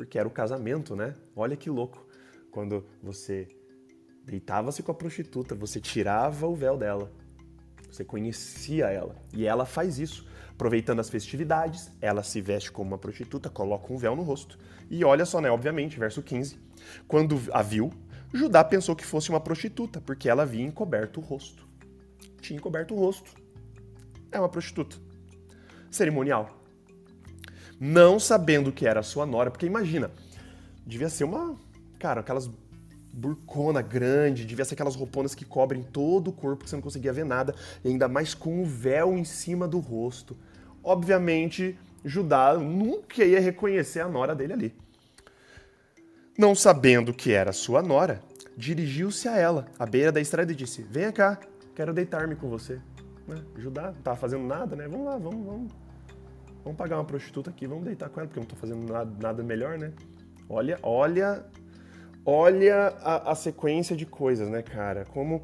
[0.00, 1.14] Porque era o casamento, né?
[1.36, 2.06] Olha que louco.
[2.50, 3.46] Quando você
[4.24, 7.12] deitava-se com a prostituta, você tirava o véu dela.
[7.90, 9.14] Você conhecia ela.
[9.34, 10.26] E ela faz isso.
[10.52, 14.58] Aproveitando as festividades, ela se veste como uma prostituta, coloca um véu no rosto.
[14.88, 15.50] E olha só, né?
[15.50, 16.58] Obviamente, verso 15.
[17.06, 17.92] Quando a viu,
[18.32, 21.68] Judá pensou que fosse uma prostituta, porque ela havia encoberto o rosto.
[22.40, 23.34] Tinha encoberto o rosto.
[24.32, 24.96] É uma prostituta.
[25.90, 26.59] Cerimonial.
[27.80, 30.10] Não sabendo que era sua nora, porque imagina,
[30.86, 31.56] devia ser uma.
[31.98, 32.50] Cara, aquelas
[33.12, 37.12] burcona grande, devia ser aquelas rouponas que cobrem todo o corpo, que você não conseguia
[37.12, 40.36] ver nada, e ainda mais com o véu em cima do rosto.
[40.84, 44.74] Obviamente, Judá nunca ia reconhecer a nora dele ali.
[46.38, 48.20] Não sabendo que era sua nora,
[48.56, 51.38] dirigiu-se a ela, à beira da estrada, e disse: Venha cá,
[51.74, 52.78] quero deitar-me com você.
[53.26, 53.42] Né?
[53.56, 54.86] Judá não estava fazendo nada, né?
[54.86, 55.72] Vamos lá, vamos, vamos.
[56.62, 59.10] Vamos pagar uma prostituta aqui, vamos deitar com ela, porque eu não estou fazendo nada,
[59.20, 59.92] nada melhor, né?
[60.48, 61.44] Olha, olha
[62.24, 65.04] olha a, a, sequência de coisas, né, cara?
[65.06, 65.42] Como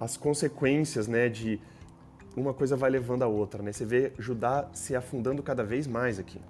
[0.00, 1.60] as consequências, né, de
[2.36, 3.72] uma coisa vai levando a outra, né?
[3.72, 6.40] Você vê Judá se afundando cada vez mais aqui.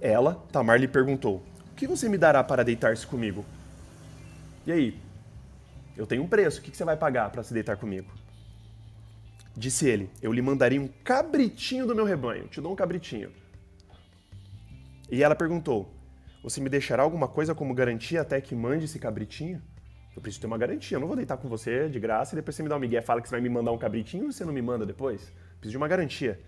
[0.00, 3.44] Ela, Tamar, lhe perguntou: O que você me dará para deitar-se comigo?
[4.66, 5.00] E aí?
[5.96, 8.10] Eu tenho um preço, o que você vai pagar para se deitar comigo?
[9.56, 13.30] Disse ele: Eu lhe mandarei um cabritinho do meu rebanho, te dou um cabritinho.
[15.10, 15.92] E ela perguntou:
[16.42, 19.62] você me deixará alguma coisa como garantia até que mande esse cabritinho?
[20.14, 20.96] Eu preciso ter uma garantia.
[20.96, 23.00] Eu não vou deitar com você de graça e depois você me dá um migué
[23.00, 25.32] fala que você vai me mandar um cabritinho e você não me manda depois?
[25.60, 26.40] Preciso de uma garantia.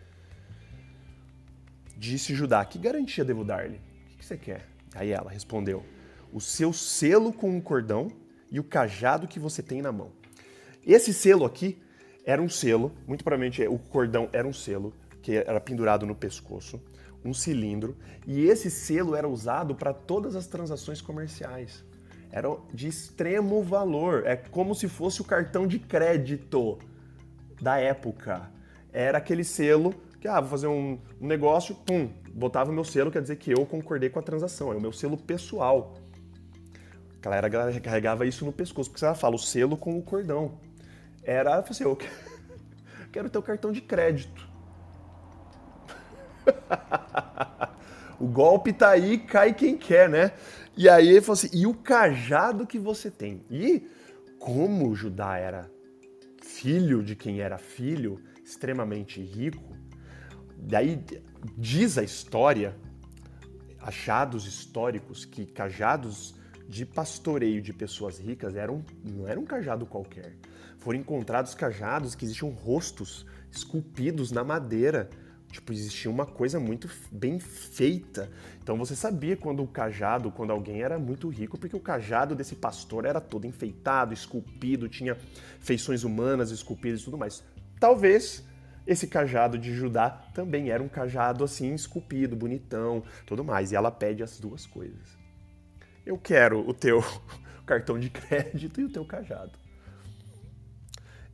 [1.96, 3.80] Disse Judá: Que garantia devo dar-lhe?
[4.14, 4.66] O que você quer?
[4.94, 5.84] Aí ela respondeu:
[6.32, 8.10] O seu selo com um cordão
[8.50, 10.10] e o cajado que você tem na mão.
[10.84, 11.80] Esse selo aqui
[12.24, 16.80] era um selo, muito provavelmente o cordão era um selo que era pendurado no pescoço
[17.24, 21.82] um cilindro, e esse selo era usado para todas as transações comerciais.
[22.30, 26.78] Era de extremo valor, é como se fosse o cartão de crédito
[27.60, 28.50] da época.
[28.92, 33.10] Era aquele selo que, ah, vou fazer um, um negócio, pum, botava o meu selo,
[33.10, 35.94] quer dizer que eu concordei com a transação, é o meu selo pessoal.
[37.24, 40.58] A galera carregava isso no pescoço, porque ela fala o selo com o cordão.
[41.24, 41.98] Era, assim, eu
[43.10, 44.46] quero ter o cartão de crédito.
[48.20, 50.32] o golpe tá aí, cai quem quer, né?
[50.76, 53.42] E aí ele falou assim: e o cajado que você tem?
[53.50, 53.88] E
[54.38, 55.70] como Judá era
[56.42, 59.74] filho de quem era filho, extremamente rico,
[60.56, 61.02] daí
[61.56, 62.76] diz a história,
[63.80, 66.34] achados históricos, que cajados
[66.68, 70.34] de pastoreio de pessoas ricas eram, não era um cajado qualquer.
[70.84, 75.10] Foram encontrados cajados que existiam rostos esculpidos na madeira
[75.54, 78.28] Tipo, existia uma coisa muito bem feita.
[78.60, 82.56] Então você sabia quando o cajado, quando alguém era muito rico, porque o cajado desse
[82.56, 85.16] pastor era todo enfeitado, esculpido, tinha
[85.60, 87.44] feições humanas esculpidas e tudo mais.
[87.78, 88.44] Talvez
[88.84, 93.70] esse cajado de Judá também era um cajado assim, esculpido, bonitão, tudo mais.
[93.70, 95.16] E ela pede as duas coisas.
[96.04, 97.00] Eu quero o teu
[97.64, 99.63] cartão de crédito e o teu cajado.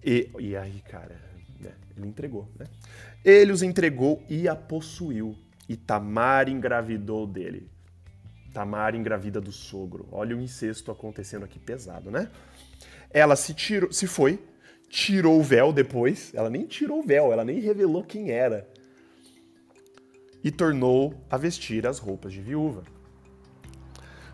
[0.05, 1.21] E, e aí, cara,
[1.61, 2.67] né, ele entregou, né?
[3.25, 5.37] Ele os entregou e a possuiu.
[5.69, 7.71] E Tamar engravidou dele.
[8.53, 10.09] Tamar engravida do sogro.
[10.11, 12.29] Olha o incesto acontecendo aqui pesado, né?
[13.11, 14.43] Ela se tirou, se foi,
[14.89, 16.33] tirou o véu depois.
[16.35, 18.67] Ela nem tirou o véu, ela nem revelou quem era.
[20.43, 22.83] E tornou a vestir as roupas de viúva.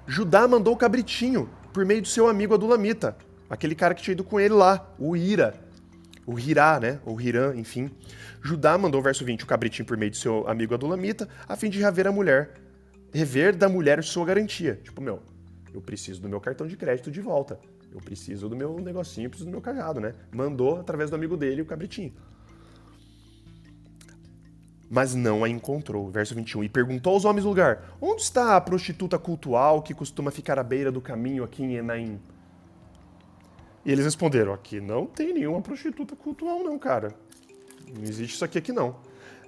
[0.07, 3.17] Judá mandou o cabritinho por meio do seu amigo Adulamita,
[3.49, 5.67] aquele cara que tinha ido com ele lá, o Ira
[6.27, 6.99] o Hirá, né?
[7.07, 7.89] Ou Hirã, enfim.
[8.43, 11.79] Judá mandou, verso 20, o cabritinho por meio de seu amigo Adulamita, a fim de
[11.79, 12.55] rever a mulher,
[13.15, 14.81] rever da mulher sua garantia.
[14.83, 15.23] Tipo, meu,
[15.73, 17.59] eu preciso do meu cartão de crédito de volta.
[17.93, 20.15] Eu preciso do meu negocinho, eu preciso do meu cajado, né?
[20.33, 22.13] Mandou através do amigo dele o cabritinho.
[24.91, 26.11] Mas não a encontrou.
[26.11, 26.65] Verso 21.
[26.65, 30.63] E perguntou aos homens do lugar: Onde está a prostituta cultual que costuma ficar à
[30.63, 32.21] beira do caminho aqui em Enaim?
[33.87, 37.15] E eles responderam: aqui não tem nenhuma prostituta cultual, não, cara.
[37.95, 38.97] Não existe isso aqui aqui não.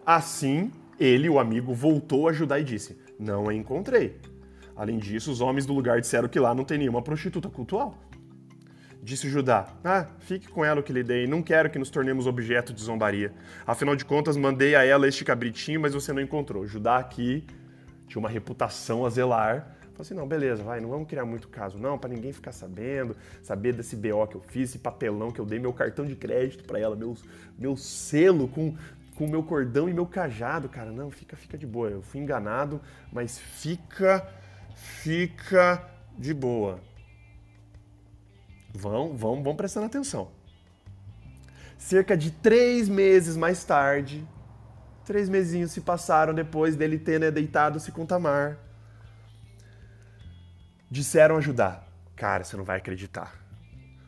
[0.07, 4.17] Assim, ele, o amigo, voltou a ajudar e disse: Não a encontrei.
[4.77, 7.99] Além disso, os homens do lugar disseram que lá não tem nenhuma prostituta cultual.
[9.03, 12.29] Disse Judá: Ah, fique com ela o que lhe dei, não quero que nos tornemos
[12.29, 13.33] objeto de zombaria.
[13.67, 16.65] Afinal de contas, mandei a ela este cabritinho, mas você não encontrou.
[16.65, 17.45] Judá aqui
[18.07, 21.77] tinha uma reputação a zelar Falei assim, não, beleza, vai, não vamos criar muito caso
[21.77, 25.45] não, para ninguém ficar sabendo, saber desse BO que eu fiz, esse papelão que eu
[25.45, 27.17] dei, meu cartão de crédito para ela, meu,
[27.59, 28.77] meu selo com
[29.17, 30.93] com meu cordão e meu cajado, cara.
[30.93, 31.91] Não, fica, fica de boa.
[31.91, 32.81] Eu fui enganado,
[33.13, 34.25] mas fica,
[34.77, 35.85] fica
[36.17, 36.81] de boa.
[38.73, 40.31] Vão, vão, vão prestando atenção.
[41.77, 44.25] Cerca de três meses mais tarde,
[45.05, 48.68] três mesinhos se passaram depois dele ter né, deitado-se com Tamar.
[50.91, 51.83] Disseram a Judá:
[52.17, 53.35] Cara, você não vai acreditar.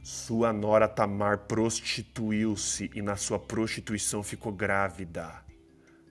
[0.02, 5.30] Sua nora Tamar prostituiu-se e na sua prostituição ficou grávida.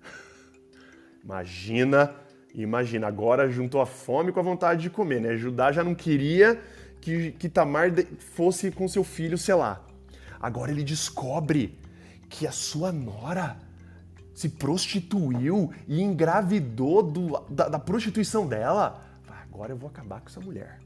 [1.24, 2.16] Imagina,
[2.54, 5.36] imagina, agora juntou a fome com a vontade de comer, né?
[5.36, 6.62] Judá já não queria
[7.02, 7.92] que, que Tamar
[8.34, 9.82] fosse com seu filho, sei lá.
[10.40, 11.78] Agora ele descobre
[12.30, 13.58] que a sua nora
[14.34, 19.04] se prostituiu e engravidou do, da, da prostituição dela.
[19.60, 20.80] Agora eu vou acabar com essa mulher.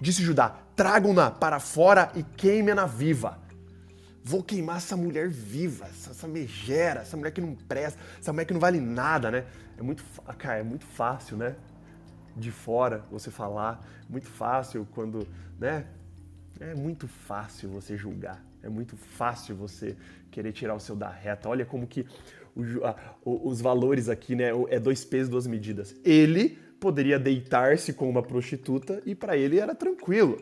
[0.00, 3.38] Disse Judá: tragam-na para fora e queimem-na viva.
[4.24, 8.46] Vou queimar essa mulher viva, essa, essa megera, essa mulher que não presta, essa mulher
[8.46, 9.44] que não vale nada, né?
[9.76, 10.02] É muito,
[10.38, 11.56] cara, é muito fácil, né?
[12.34, 15.84] De fora você falar, muito fácil quando, né?
[16.58, 19.94] É muito fácil você julgar, é muito fácil você
[20.30, 21.50] querer tirar o seu da reta.
[21.50, 22.06] Olha como que
[22.56, 24.52] o, a, os valores aqui, né?
[24.70, 25.94] É dois pesos, duas medidas.
[26.02, 30.38] Ele poderia deitar-se com uma prostituta e para ele era tranquilo.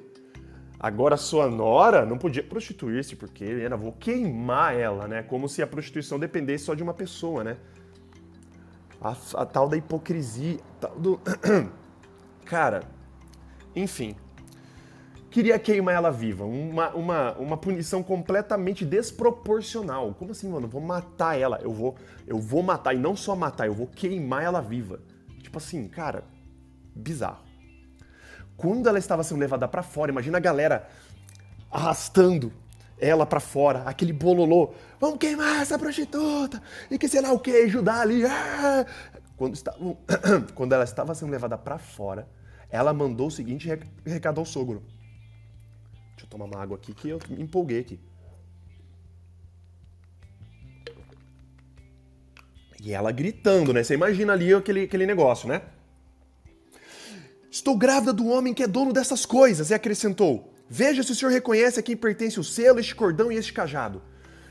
[0.81, 5.25] Agora sua nora não podia prostituir-se porque ele era vou queimar ela, né?
[5.25, 7.57] Como se a prostituição dependesse só de uma pessoa, né?
[9.01, 11.21] A, a tal da hipocrisia, tal do
[12.47, 12.85] cara,
[13.75, 14.15] enfim,
[15.31, 16.45] queria queimar ela viva.
[16.45, 20.15] Uma, uma, uma punição completamente desproporcional.
[20.15, 20.69] Como assim, mano?
[20.69, 21.59] Vou matar ela.
[21.61, 22.95] Eu vou, eu vou matar.
[22.95, 25.01] E não só matar, eu vou queimar ela viva.
[25.59, 26.25] Tipo assim, cara,
[26.95, 27.45] bizarro.
[28.57, 30.89] Quando ela estava sendo levada para fora, imagina a galera
[31.71, 32.53] arrastando
[33.01, 37.51] ela para fora, aquele bololô, vamos queimar essa prostituta, e que sei lá o que,
[37.51, 38.25] ajudar ali.
[38.25, 38.87] Ah!
[39.37, 39.79] Quando, estava,
[40.55, 42.29] quando ela estava sendo levada para fora,
[42.71, 43.69] ela mandou o seguinte
[44.05, 44.83] recado ao sogro.
[46.11, 48.01] Deixa eu tomar uma água aqui que eu me empolguei aqui.
[52.83, 53.83] E ela gritando, né?
[53.83, 55.63] Você imagina ali aquele, aquele negócio, né?
[57.51, 61.33] Estou grávida do homem que é dono dessas coisas, e acrescentou: Veja se o senhor
[61.33, 64.01] reconhece a quem pertence o selo, este cordão e este cajado.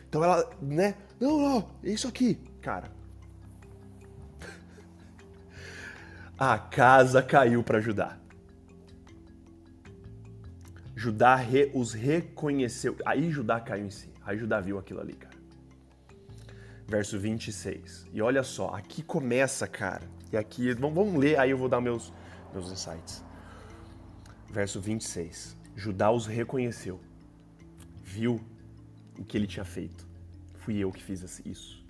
[0.09, 0.95] Então ela, né?
[1.19, 2.91] Não, não, é isso aqui, cara.
[6.37, 8.17] A casa caiu para Judá.
[10.95, 12.95] Judá re, os reconheceu.
[13.05, 14.09] Aí Judá caiu em si.
[14.23, 15.36] Aí Judá viu aquilo ali, cara
[16.87, 18.07] verso 26.
[18.13, 20.09] E olha só, aqui começa, cara.
[20.31, 22.13] E aqui, vamos ler, aí eu vou dar meus,
[22.53, 23.23] meus insights.
[24.49, 25.57] Verso 26.
[25.75, 26.99] Judá os reconheceu,
[28.03, 28.41] viu
[29.19, 30.07] o que ele tinha feito.
[30.55, 31.85] Fui eu que fiz isso.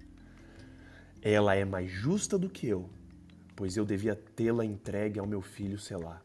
[1.21, 2.89] Ela é mais justa do que eu,
[3.55, 6.21] pois eu devia tê-la entregue ao meu filho Selá.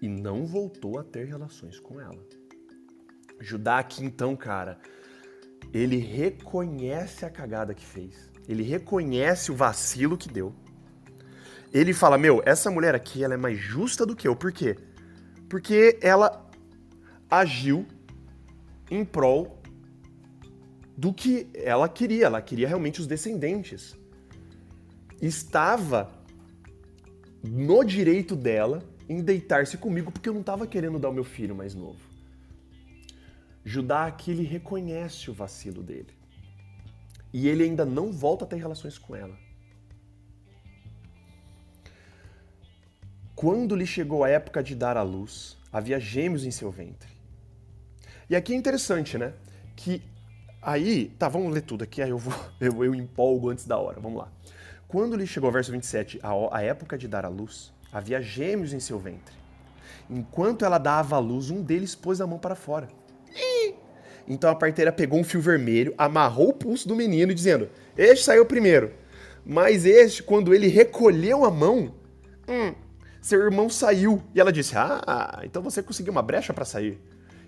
[0.00, 2.22] E não voltou a ter relações com ela.
[3.40, 4.78] Judá aqui então, cara,
[5.76, 8.30] ele reconhece a cagada que fez.
[8.48, 10.54] Ele reconhece o vacilo que deu.
[11.72, 14.34] Ele fala: Meu, essa mulher aqui ela é mais justa do que eu.
[14.34, 14.78] Por quê?
[15.48, 16.48] Porque ela
[17.30, 17.86] agiu
[18.90, 19.60] em prol
[20.96, 22.26] do que ela queria.
[22.26, 23.94] Ela queria realmente os descendentes.
[25.20, 26.10] Estava
[27.42, 31.54] no direito dela em deitar-se comigo porque eu não estava querendo dar o meu filho
[31.54, 32.05] mais novo.
[33.68, 36.16] Judá aqui ele reconhece o vacilo dele.
[37.32, 39.36] E ele ainda não volta a ter relações com ela.
[43.34, 47.10] Quando lhe chegou a época de dar à luz, havia gêmeos em seu ventre.
[48.30, 49.34] E aqui é interessante, né?
[49.74, 50.00] Que
[50.62, 53.98] aí, tá, vamos ler tudo aqui, aí eu vou, eu, eu empolgo antes da hora,
[53.98, 54.28] vamos lá.
[54.86, 58.78] Quando lhe chegou, verso 27, a, a época de dar à luz, havia gêmeos em
[58.78, 59.34] seu ventre.
[60.08, 62.86] Enquanto ela dava à luz, um deles pôs a mão para fora
[64.28, 68.44] então a parteira pegou um fio vermelho, amarrou o pulso do menino, dizendo: Este saiu
[68.44, 68.92] primeiro.
[69.44, 71.94] Mas este, quando ele recolheu a mão,
[72.48, 72.74] hum,
[73.20, 74.22] seu irmão saiu.
[74.34, 76.98] E ela disse: Ah, então você conseguiu uma brecha para sair.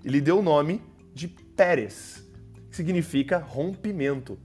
[0.05, 0.81] E lhe deu o nome
[1.12, 2.22] de Pérez,
[2.70, 4.38] que significa rompimento.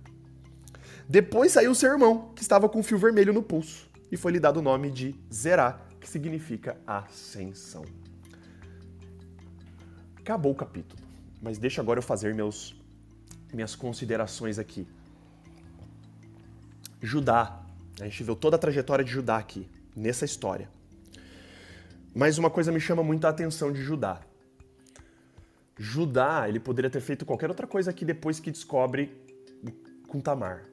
[1.08, 4.58] Depois saiu seu irmão, que estava com fio vermelho no pulso, e foi lhe dado
[4.58, 7.86] o nome de Zerá, que significa ascensão.
[10.16, 11.03] Acabou o capítulo.
[11.44, 12.74] Mas deixa agora eu fazer meus,
[13.54, 14.88] minhas considerações aqui.
[17.02, 17.62] Judá.
[18.00, 20.70] A gente viu toda a trajetória de Judá aqui, nessa história.
[22.16, 24.22] Mas uma coisa me chama muito a atenção de Judá.
[25.78, 29.12] Judá, ele poderia ter feito qualquer outra coisa aqui depois que descobre
[30.08, 30.64] com Tamar.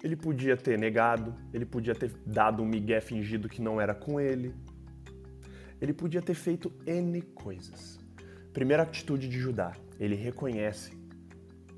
[0.00, 4.20] Ele podia ter negado, ele podia ter dado um migué fingido que não era com
[4.20, 4.54] ele.
[5.80, 8.01] Ele podia ter feito N coisas.
[8.52, 10.92] Primeira atitude de Judá, ele reconhece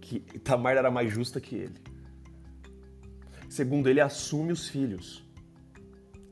[0.01, 1.81] que Tamar era mais justa que ele.
[3.49, 5.25] Segundo, ele assume os filhos.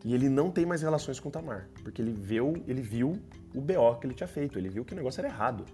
[0.04, 3.22] E ele não tem mais relações com Tamar, porque ele viu, ele viu
[3.54, 5.64] o BO que ele tinha feito, ele viu que o negócio era errado.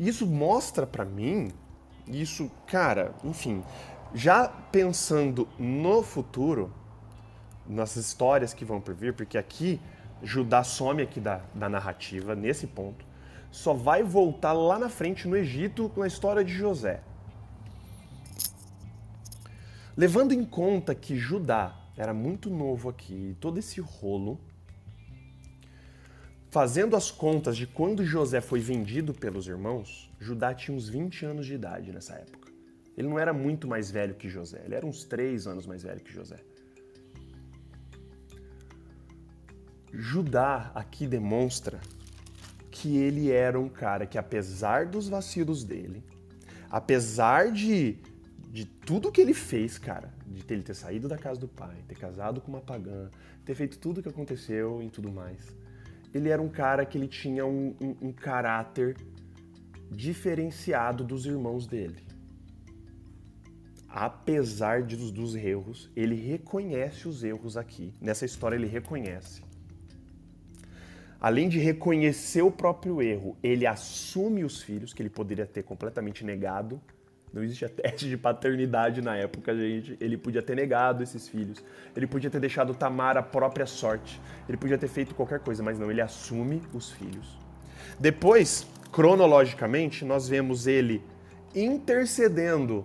[0.00, 1.50] E isso mostra para mim,
[2.06, 3.62] isso, cara, enfim,
[4.14, 6.72] já pensando no futuro,
[7.66, 9.80] nas histórias que vão por vir, porque aqui
[10.22, 13.04] Judá some aqui da, da narrativa, nesse ponto,
[13.50, 17.00] só vai voltar lá na frente no Egito com a história de José.
[19.96, 24.38] Levando em conta que Judá era muito novo aqui, todo esse rolo,
[26.50, 31.46] fazendo as contas de quando José foi vendido pelos irmãos, Judá tinha uns 20 anos
[31.46, 32.50] de idade nessa época.
[32.96, 36.00] Ele não era muito mais velho que José, ele era uns 3 anos mais velho
[36.00, 36.38] que José.
[39.96, 41.80] Judá aqui demonstra
[42.70, 46.04] que ele era um cara que, apesar dos vacilos dele,
[46.70, 47.98] apesar de
[48.56, 51.94] de tudo que ele fez, cara, de ele ter saído da casa do pai, ter
[51.94, 53.10] casado com uma pagã,
[53.44, 55.54] ter feito tudo que aconteceu e tudo mais,
[56.14, 58.96] ele era um cara que ele tinha um, um, um caráter
[59.90, 62.02] diferenciado dos irmãos dele.
[63.88, 67.92] Apesar de, dos, dos erros, ele reconhece os erros aqui.
[68.00, 69.42] Nessa história ele reconhece.
[71.20, 76.24] Além de reconhecer o próprio erro, ele assume os filhos que ele poderia ter completamente
[76.24, 76.80] negado
[77.36, 79.96] não existia teste de paternidade na época, gente.
[80.00, 81.62] Ele podia ter negado esses filhos.
[81.94, 84.20] Ele podia ter deixado Tamar a própria sorte.
[84.48, 87.38] Ele podia ter feito qualquer coisa, mas não, ele assume os filhos.
[88.00, 91.02] Depois, cronologicamente, nós vemos ele
[91.54, 92.84] intercedendo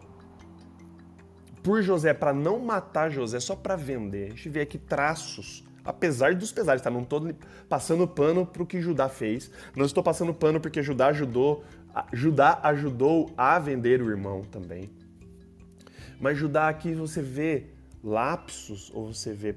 [1.64, 4.28] por José para não matar José, só para vender.
[4.28, 6.90] A gente vê aqui traços apesar dos pesares, tá?
[6.90, 7.34] Não estou
[7.68, 9.52] passando pano para o que Judá fez.
[9.76, 11.64] Não estou passando pano porque Judá ajudou,
[12.14, 14.90] Judá ajudou a vender o irmão também.
[16.20, 17.66] Mas Judá aqui você vê
[18.04, 19.56] lapsos ou você vê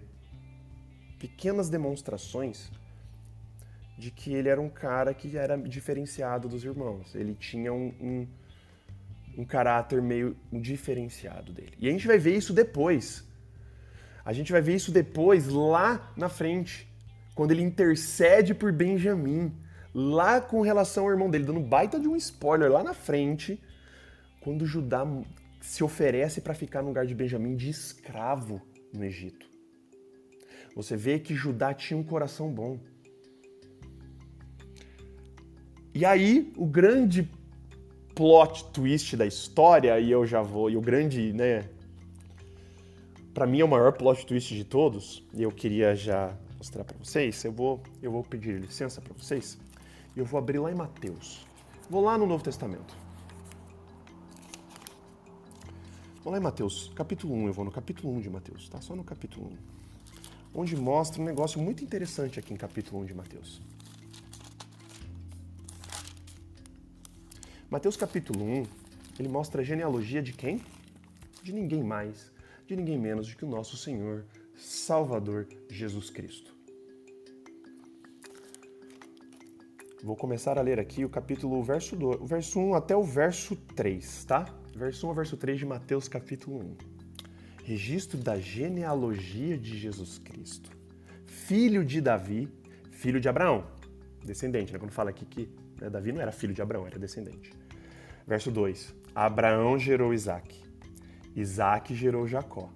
[1.19, 2.71] pequenas demonstrações
[3.97, 7.15] de que ele era um cara que era diferenciado dos irmãos.
[7.15, 8.29] Ele tinha um, um,
[9.39, 11.75] um caráter meio diferenciado dele.
[11.79, 13.25] E a gente vai ver isso depois
[14.25, 16.89] a gente vai ver isso depois, lá na frente,
[17.35, 19.53] quando ele intercede por Benjamim,
[19.93, 23.61] lá com relação ao irmão dele, dando baita de um spoiler lá na frente,
[24.41, 25.07] quando Judá
[25.61, 28.61] se oferece para ficar no lugar de Benjamim de escravo
[28.93, 29.47] no Egito.
[30.75, 32.79] Você vê que Judá tinha um coração bom.
[35.95, 37.31] E aí, o grande
[38.15, 41.69] plot twist da história, e eu já vou, e o grande, né,
[43.35, 46.97] para mim é o maior plot twist de todos, e eu queria já mostrar para
[46.97, 47.45] vocês.
[47.45, 49.59] Eu vou, eu vou pedir licença para vocês
[50.15, 51.45] e eu vou abrir lá em Mateus.
[51.91, 52.97] Vou lá no Novo Testamento.
[56.23, 58.81] Vou lá em Mateus, capítulo 1, eu vou no capítulo 1 de Mateus, tá?
[58.81, 59.49] Só no capítulo
[60.55, 60.61] 1.
[60.61, 63.61] Onde mostra um negócio muito interessante aqui em capítulo 1 de Mateus.
[67.69, 68.67] Mateus capítulo 1,
[69.19, 70.63] ele mostra a genealogia de quem?
[71.43, 72.34] De ninguém mais
[72.67, 74.25] de ninguém menos do que o nosso Senhor
[74.57, 76.55] Salvador Jesus Cristo.
[80.03, 83.57] Vou começar a ler aqui o capítulo, verso, do, o verso 1 até o verso
[83.57, 84.55] 3, tá?
[84.77, 86.77] Verso 1 ao verso 3 de Mateus capítulo 1.
[87.65, 90.71] Registro da genealogia de Jesus Cristo.
[91.25, 92.51] Filho de Davi,
[92.91, 93.67] filho de Abraão.
[94.23, 94.79] Descendente, né?
[94.79, 95.49] Quando fala aqui que
[95.81, 97.53] né, Davi não era filho de Abraão, era descendente.
[98.27, 98.95] Verso 2.
[99.15, 100.64] Abraão gerou Isaac.
[101.35, 102.71] Isaac gerou Jacó.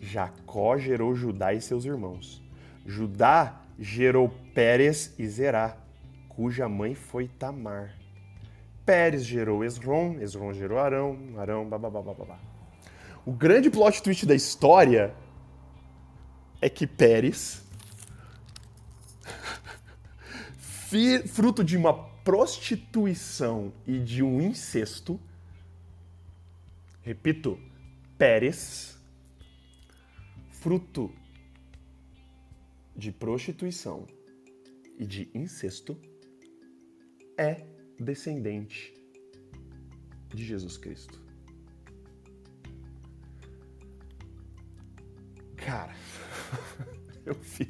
[0.00, 2.42] Jacó gerou Judá e seus irmãos.
[2.84, 5.76] Judá gerou Pérez e Zerá,
[6.28, 7.94] cuja mãe foi Tamar.
[8.84, 12.38] Pérez gerou Esron, Esron gerou Arão, Arão, babá.
[13.24, 15.12] O grande plot twist da história
[16.60, 17.62] é que Pérez,
[21.26, 21.92] fruto de uma
[22.22, 25.18] prostituição e de um incesto,
[27.02, 27.58] repito,
[28.18, 28.98] Pérez,
[30.48, 31.12] fruto
[32.96, 34.06] de prostituição
[34.98, 36.00] e de incesto,
[37.36, 37.66] é
[38.00, 38.94] descendente
[40.34, 41.20] de Jesus Cristo.
[45.56, 45.94] Cara,
[47.26, 47.68] eu vi.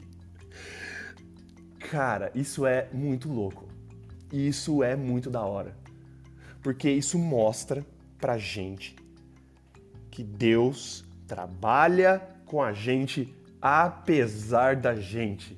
[1.91, 3.67] Cara, isso é muito louco.
[4.33, 5.77] Isso é muito da hora.
[6.63, 7.85] Porque isso mostra
[8.17, 8.95] pra gente
[10.17, 15.55] que Deus trabalha com a gente apesar da gente.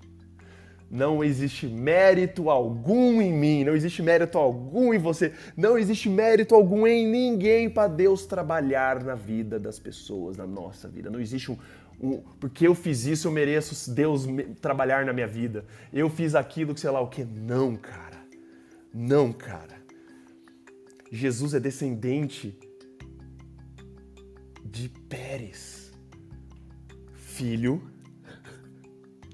[0.90, 6.56] Não existe mérito algum em mim, não existe mérito algum em você, não existe mérito
[6.56, 11.08] algum em ninguém para Deus trabalhar na vida das pessoas, na nossa vida.
[11.08, 11.58] Não existe um,
[12.00, 14.26] um, porque eu fiz isso, eu mereço Deus
[14.60, 15.64] trabalhar na minha vida.
[15.92, 17.24] Eu fiz aquilo que sei lá o que.
[17.24, 18.18] Não, cara.
[18.92, 19.78] Não, cara.
[21.12, 22.58] Jesus é descendente
[24.70, 25.90] de Pérez,
[27.14, 27.90] filho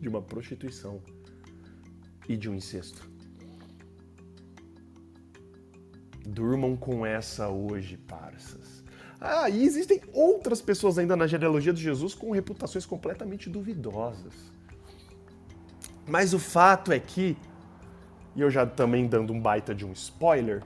[0.01, 1.03] de uma prostituição
[2.29, 3.11] e de um incesto.
[6.27, 8.85] Durmam com essa hoje, parças.
[9.21, 14.35] Ah, e existem outras pessoas ainda na genealogia de Jesus com reputações completamente duvidosas.
[16.07, 17.37] Mas o fato é que,
[18.37, 20.63] e eu já também dando um baita de um spoiler,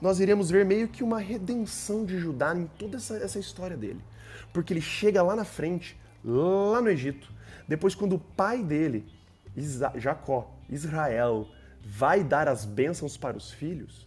[0.00, 4.00] nós iremos ver meio que uma redenção de Judá em toda essa, essa história dele.
[4.52, 7.32] Porque ele chega lá na frente, lá no Egito,
[7.66, 9.06] depois quando o pai dele,
[9.56, 11.48] Isa Jacó, Israel,
[11.82, 14.06] vai dar as bênçãos para os filhos,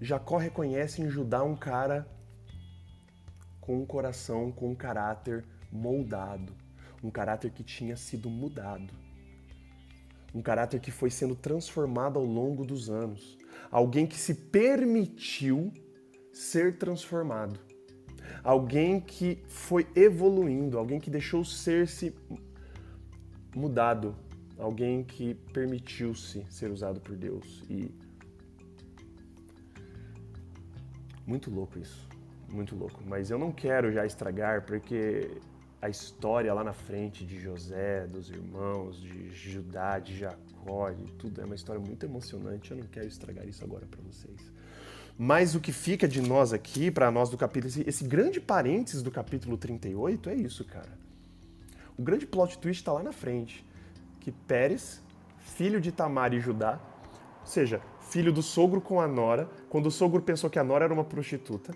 [0.00, 2.08] Jacó reconhece em Judá um cara
[3.60, 6.52] com um coração, com um caráter moldado,
[7.02, 8.92] um caráter que tinha sido mudado,
[10.34, 13.38] um caráter que foi sendo transformado ao longo dos anos,
[13.70, 15.72] alguém que se permitiu
[16.32, 17.58] ser transformado,
[18.42, 22.14] alguém que foi evoluindo, alguém que deixou ser-se
[23.54, 24.16] mudado,
[24.58, 27.94] alguém que permitiu-se ser usado por Deus e
[31.26, 32.08] Muito louco isso.
[32.48, 33.02] Muito louco.
[33.06, 35.30] Mas eu não quero já estragar, porque
[35.82, 41.40] a história lá na frente de José, dos irmãos, de Judá, de Jacó, de tudo
[41.40, 42.70] é uma história muito emocionante.
[42.70, 44.52] Eu não quero estragar isso agora para vocês.
[45.18, 49.02] Mas o que fica de nós aqui, para nós do capítulo, esse, esse, grande parênteses
[49.02, 50.96] do capítulo 38 é isso, cara.
[51.98, 53.66] O grande plot twist está lá na frente.
[54.20, 55.02] Que Pérez,
[55.40, 56.80] filho de Tamar e Judá,
[57.40, 60.84] ou seja, filho do sogro com a nora, quando o sogro pensou que a nora
[60.84, 61.74] era uma prostituta,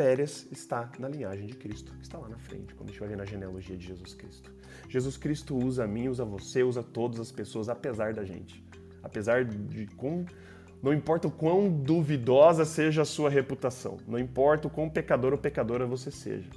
[0.00, 3.10] Pérez está na linhagem de Cristo, que está lá na frente, quando a gente vai
[3.10, 4.50] ver na genealogia de Jesus Cristo.
[4.88, 8.64] Jesus Cristo usa a mim, usa você, usa todas as pessoas, apesar da gente.
[9.02, 10.24] Apesar de com
[10.82, 15.38] não importa o quão duvidosa seja a sua reputação, não importa o quão pecador ou
[15.38, 16.48] pecadora você seja.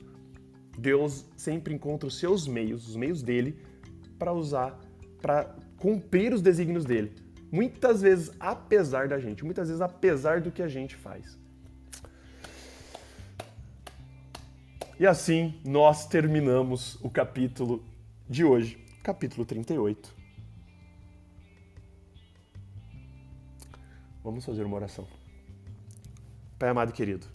[0.77, 3.59] Deus sempre encontra os seus meios, os meios dele,
[4.17, 4.79] para usar,
[5.21, 7.11] para cumprir os desígnios dele.
[7.51, 11.42] Muitas vezes apesar da gente, muitas vezes apesar do que a gente faz.
[15.03, 17.83] E assim nós terminamos o capítulo
[18.29, 20.15] de hoje, capítulo 38.
[24.23, 25.05] Vamos fazer uma oração.
[26.57, 27.27] Pai amado e querido.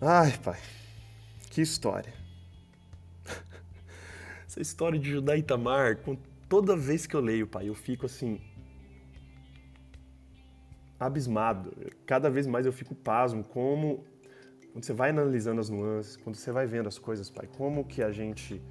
[0.00, 0.58] Ai, Pai,
[1.50, 2.14] que história.
[4.48, 6.16] Essa história de Judá e Tamar, com
[6.48, 8.40] toda vez que eu leio, pai, eu fico assim
[10.98, 11.76] abismado.
[12.06, 14.06] Cada vez mais eu fico pasmo como
[14.78, 18.00] quando você vai analisando as nuances, quando você vai vendo as coisas, pai, como que
[18.00, 18.62] a gente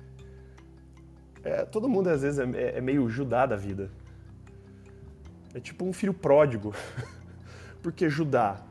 [1.44, 3.92] é, todo mundo às vezes é, é meio Judá da vida.
[5.54, 6.74] É tipo um filho pródigo.
[7.84, 8.62] porque Judá,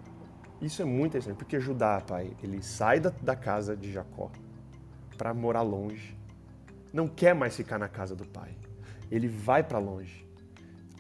[0.63, 4.31] isso é muito interessante, porque Judá, pai, ele sai da, da casa de Jacó
[5.19, 6.17] para morar longe.
[6.91, 8.57] Não quer mais ficar na casa do pai
[9.11, 10.27] ele vai para longe,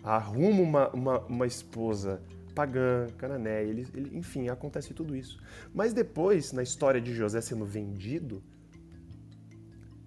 [0.03, 2.22] arruma uma, uma, uma, esposa
[2.57, 5.39] pagã, canané, ele, ele, enfim, acontece tudo isso.
[5.75, 8.43] Mas depois, na história de José sendo vendido,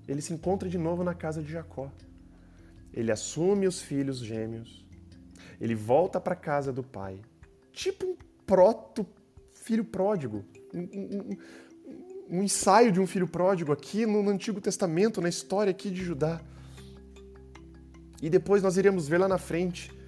[0.08, 1.92] ele se encontra de novo na casa de Jacó.
[2.92, 4.84] Ele assume os filhos gêmeos,
[5.62, 7.22] ele volta para a casa do pai,
[7.72, 9.06] tipo um proto
[9.54, 10.44] filho pródigo,
[10.74, 11.38] um, um,
[12.32, 16.04] um, ensaio de um filho pródigo aqui no, no Antigo Testamento, na história aqui de
[16.04, 16.42] Judá.
[18.24, 19.99] E depois nós iremos ver lá na frente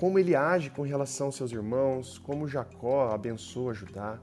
[0.00, 4.18] como ele age com relação aos seus irmãos, como Jacó abençoa Judá.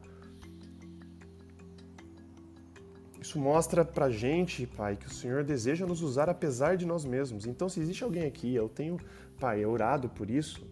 [3.22, 7.46] Isso mostra pra gente, Pai, que o Senhor deseja nos usar apesar de nós mesmos.
[7.46, 8.98] Então, se existe alguém aqui, eu tenho,
[9.40, 10.68] Pai, orado por isso,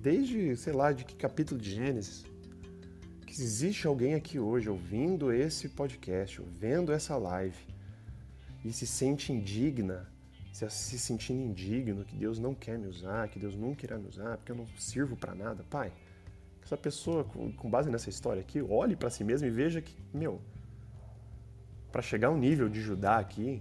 [0.00, 2.24] desde, sei lá, de que capítulo de Gênesis,
[3.24, 7.64] que existe alguém aqui hoje ouvindo esse podcast, ouvindo essa live,
[8.64, 10.12] e se sente indigna
[10.54, 14.36] se sentindo indigno, que Deus não quer me usar, que Deus nunca irá me usar,
[14.36, 15.92] porque eu não sirvo para nada, pai.
[16.62, 20.40] Essa pessoa, com base nessa história aqui, olhe para si mesmo e veja que, meu,
[21.90, 23.60] para chegar ao nível de Judá aqui,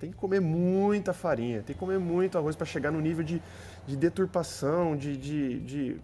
[0.00, 3.40] tem que comer muita farinha, tem que comer muito arroz para chegar no nível de,
[3.86, 6.00] de deturpação, de, de, de,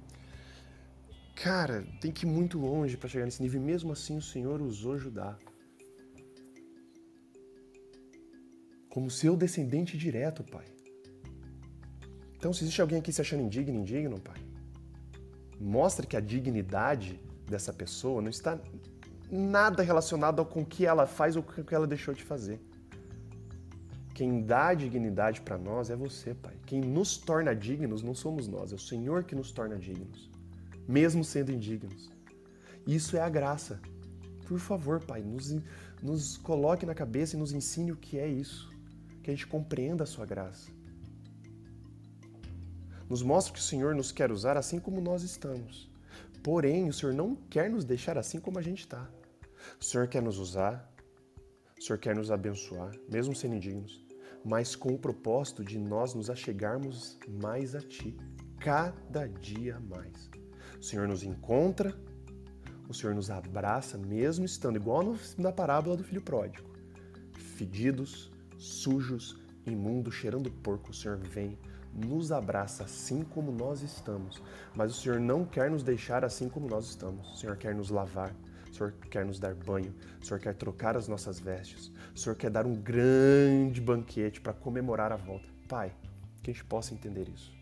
[1.34, 3.60] Cara, tem que ir muito longe para chegar nesse nível.
[3.62, 5.38] E mesmo assim, o Senhor usou Judá.
[8.90, 10.66] Como seu descendente direto, Pai.
[12.36, 14.40] Então, se existe alguém aqui se achando indigno, indigno, Pai,
[15.58, 18.58] mostra que a dignidade dessa pessoa não está
[19.30, 22.60] nada relacionado com o que ela faz ou com o que ela deixou de fazer.
[24.14, 26.54] Quem dá dignidade para nós é você, Pai.
[26.66, 30.30] Quem nos torna dignos não somos nós, é o Senhor que nos torna dignos,
[30.86, 32.10] mesmo sendo indignos.
[32.86, 33.80] Isso é a graça.
[34.46, 35.54] Por favor, Pai, nos,
[36.02, 38.69] nos coloque na cabeça e nos ensine o que é isso.
[39.30, 40.72] Que a gente compreenda a Sua graça.
[43.08, 45.88] Nos mostre que o Senhor nos quer usar assim como nós estamos.
[46.42, 49.08] Porém, o Senhor não quer nos deixar assim como a gente está.
[49.80, 50.92] O Senhor quer nos usar,
[51.78, 54.04] o Senhor quer nos abençoar, mesmo sendo indignos,
[54.44, 58.16] mas com o propósito de nós nos achegarmos mais a Ti,
[58.58, 60.28] cada dia mais.
[60.80, 61.94] O Senhor nos encontra,
[62.88, 66.68] o Senhor nos abraça, mesmo estando igual na parábola do filho pródigo,
[67.54, 68.29] fedidos,
[68.60, 69.36] sujos,
[69.66, 70.90] imundos, cheirando porco.
[70.90, 71.58] O Senhor vem,
[71.92, 74.40] nos abraça assim como nós estamos,
[74.76, 77.32] mas o Senhor não quer nos deixar assim como nós estamos.
[77.32, 78.34] O Senhor quer nos lavar,
[78.70, 82.36] o Senhor quer nos dar banho, o Senhor quer trocar as nossas vestes, o Senhor
[82.36, 85.48] quer dar um grande banquete para comemorar a volta.
[85.66, 85.92] Pai,
[86.42, 87.52] que a gente possa entender isso.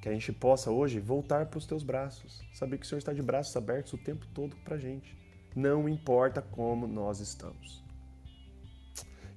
[0.00, 3.12] Que a gente possa hoje voltar para os teus braços, saber que o Senhor está
[3.12, 5.18] de braços abertos o tempo todo para a gente.
[5.54, 7.89] Não importa como nós estamos.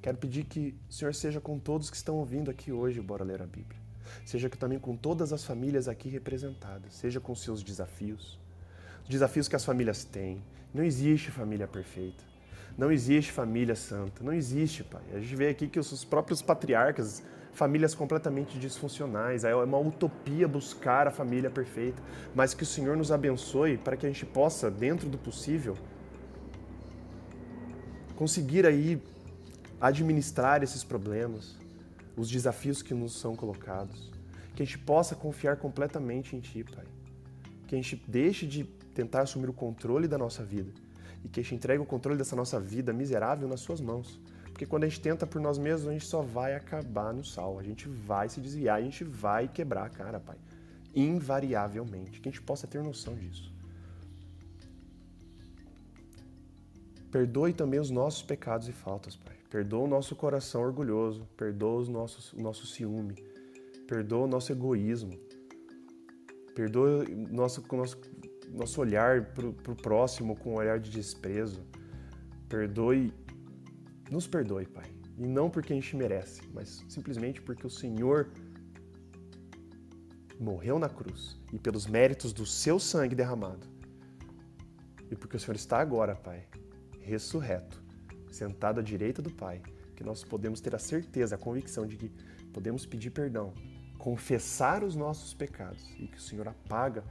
[0.03, 3.41] Quero pedir que o Senhor seja com todos que estão ouvindo aqui hoje, bora ler
[3.41, 3.79] a Bíblia.
[4.25, 8.37] Seja também com todas as famílias aqui representadas, seja com seus desafios,
[9.03, 10.43] os desafios que as famílias têm.
[10.73, 12.21] Não existe família perfeita.
[12.77, 14.21] Não existe família santa.
[14.25, 15.01] Não existe, pai.
[15.13, 17.23] A gente vê aqui que os próprios patriarcas
[17.53, 19.45] famílias completamente disfuncionais.
[19.45, 22.03] É uma utopia buscar a família perfeita,
[22.35, 25.77] mas que o Senhor nos abençoe para que a gente possa, dentro do possível,
[28.17, 29.01] conseguir aí
[29.87, 31.55] administrar esses problemas,
[32.15, 34.11] os desafios que nos são colocados.
[34.55, 36.85] Que a gente possa confiar completamente em Ti, Pai.
[37.67, 38.63] Que a gente deixe de
[38.95, 40.71] tentar assumir o controle da nossa vida
[41.25, 44.19] e que a gente entregue o controle dessa nossa vida miserável nas Suas mãos
[44.53, 47.57] porque quando a gente tenta por nós mesmos, a gente só vai acabar no sal.
[47.57, 50.37] A gente vai se desviar, a gente vai quebrar a cara, Pai.
[50.95, 52.21] Invariavelmente.
[52.21, 53.51] Que a gente possa ter noção disso.
[57.11, 59.35] Perdoe também os nossos pecados e faltas, Pai.
[59.53, 61.27] Perdoa o nosso coração orgulhoso.
[61.37, 63.13] Perdoa os nossos, o nosso ciúme.
[63.87, 65.13] Perdoa o nosso egoísmo.
[66.55, 68.01] Perdoa o nosso, nosso,
[68.51, 71.63] nosso olhar para o próximo com um olhar de desprezo.
[72.49, 73.13] Perdoe
[74.09, 74.89] nos perdoe, Pai.
[75.19, 78.31] E não porque a gente merece, mas simplesmente porque o Senhor
[80.39, 83.67] morreu na cruz e pelos méritos do seu sangue derramado.
[85.11, 86.47] E porque o Senhor está agora, Pai,
[87.01, 87.82] ressurreto,
[88.33, 89.61] sentado à direita do Pai,
[89.95, 92.09] que nós podemos ter a certeza, a convicção de que
[92.51, 93.53] podemos pedir perdão,
[93.97, 97.03] confessar os nossos pecados e que o Senhor apaga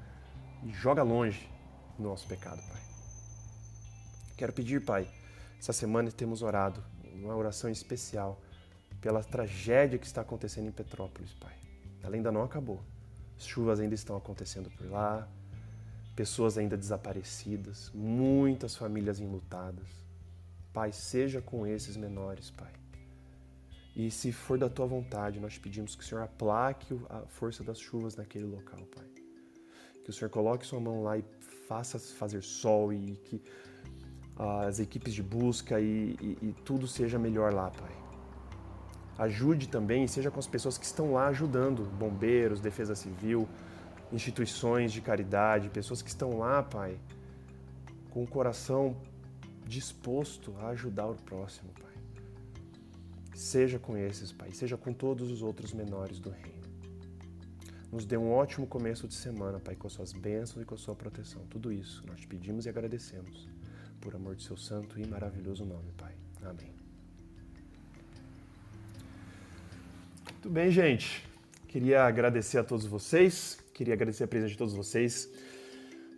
[0.65, 1.49] e joga longe
[1.99, 2.83] o nosso pecado, Pai.
[4.37, 5.09] Quero pedir, Pai,
[5.59, 6.83] essa semana temos orado,
[7.15, 8.41] uma oração especial,
[9.01, 11.53] pela tragédia que está acontecendo em Petrópolis, Pai.
[12.03, 12.83] Ela ainda não acabou.
[13.37, 15.29] As chuvas ainda estão acontecendo por lá,
[16.15, 20.02] pessoas ainda desaparecidas, muitas famílias enlutadas.
[20.73, 22.73] Pai, seja com esses menores, Pai.
[23.95, 27.79] E se for da tua vontade, nós pedimos que o Senhor aplaque a força das
[27.79, 29.07] chuvas naquele local, Pai.
[30.03, 31.25] Que o Senhor coloque sua mão lá e
[31.69, 33.43] faça fazer sol e que
[34.37, 37.93] as equipes de busca e, e, e tudo seja melhor lá, Pai.
[39.19, 43.47] Ajude também, seja com as pessoas que estão lá ajudando, bombeiros, defesa civil,
[44.11, 46.99] instituições de caridade, pessoas que estão lá, Pai,
[48.11, 48.97] com o coração
[49.67, 51.93] disposto a ajudar o próximo, Pai.
[53.35, 56.63] Seja com esses, Pai, seja com todos os outros menores do reino.
[57.91, 60.79] Nos dê um ótimo começo de semana, Pai, com as suas bênçãos e com a
[60.79, 61.45] sua proteção.
[61.51, 63.49] Tudo isso nós te pedimos e agradecemos
[64.01, 66.15] por amor de seu santo e maravilhoso nome, Pai.
[66.43, 66.73] Amém.
[70.25, 71.25] Muito bem, gente.
[71.69, 75.31] Queria agradecer a todos vocês, queria agradecer a presença de todos vocês.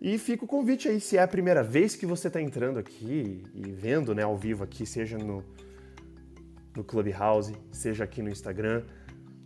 [0.00, 3.42] E fica o convite aí, se é a primeira vez que você está entrando aqui
[3.54, 5.42] e vendo né, ao vivo aqui, seja no,
[6.76, 8.82] no Clubhouse, seja aqui no Instagram.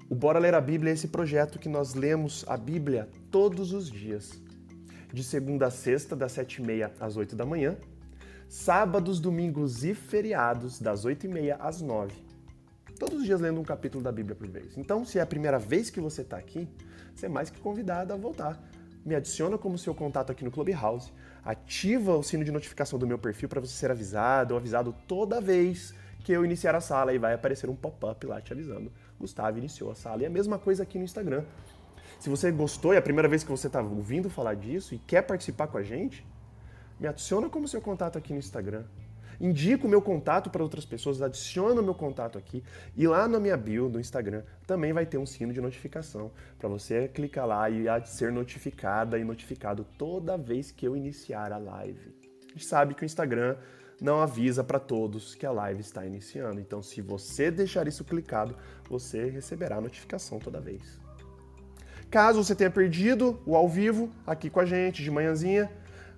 [0.08, 3.90] O Bora Ler a Bíblia é esse projeto que nós lemos a Bíblia todos os
[3.90, 4.40] dias,
[5.12, 7.76] de segunda a sexta, das sete e meia às oito da manhã,
[8.48, 12.28] sábados, domingos e feriados, das 8h30 às 9
[12.98, 14.76] Todos os dias lendo um capítulo da Bíblia por vez.
[14.76, 16.68] Então, se é a primeira vez que você está aqui,
[17.14, 18.60] você é mais que convidado a voltar.
[19.04, 21.12] Me adiciona como seu contato aqui no Clubhouse,
[21.44, 25.40] ativa o sino de notificação do meu perfil para você ser avisado ou avisado toda
[25.40, 25.94] vez
[26.24, 28.92] que eu iniciar a sala e vai aparecer um pop-up lá te avisando.
[29.18, 30.22] Gustavo iniciou a sala.
[30.22, 31.44] E a mesma coisa aqui no Instagram.
[32.18, 34.98] Se você gostou e é a primeira vez que você está ouvindo falar disso e
[34.98, 36.26] quer participar com a gente,
[37.00, 38.84] Me adiciona como seu contato aqui no Instagram.
[39.40, 42.62] Indica o meu contato para outras pessoas, adiciona o meu contato aqui
[42.96, 46.68] e lá na minha bio do Instagram também vai ter um sino de notificação para
[46.68, 52.14] você clicar lá e ser notificada e notificado toda vez que eu iniciar a live.
[52.48, 53.56] A gente sabe que o Instagram
[54.00, 58.56] não avisa para todos que a live está iniciando, então se você deixar isso clicado,
[58.88, 61.00] você receberá a notificação toda vez.
[62.10, 65.70] Caso você tenha perdido o ao vivo aqui com a gente de manhãzinha,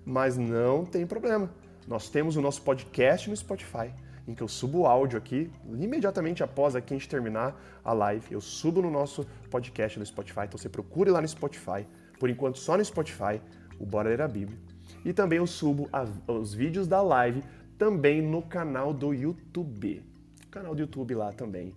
[0.05, 1.51] mas não tem problema.
[1.91, 3.93] Nós temos o nosso podcast no Spotify,
[4.25, 8.33] em que eu subo o áudio aqui, imediatamente após aqui a gente terminar a live,
[8.33, 11.85] eu subo no nosso podcast no Spotify, então você procure lá no Spotify,
[12.21, 13.43] por enquanto só no Spotify,
[13.77, 14.57] o Bora Ler a Bíblia.
[15.05, 15.91] E também eu subo
[16.29, 17.43] os vídeos da live
[17.77, 20.05] também no canal do YouTube.
[20.49, 21.75] Canal do YouTube lá também.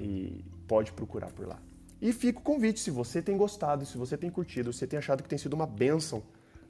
[0.00, 1.62] E pode procurar por lá.
[2.02, 4.98] E fica o convite, se você tem gostado, se você tem curtido, se você tem
[4.98, 6.24] achado que tem sido uma bênção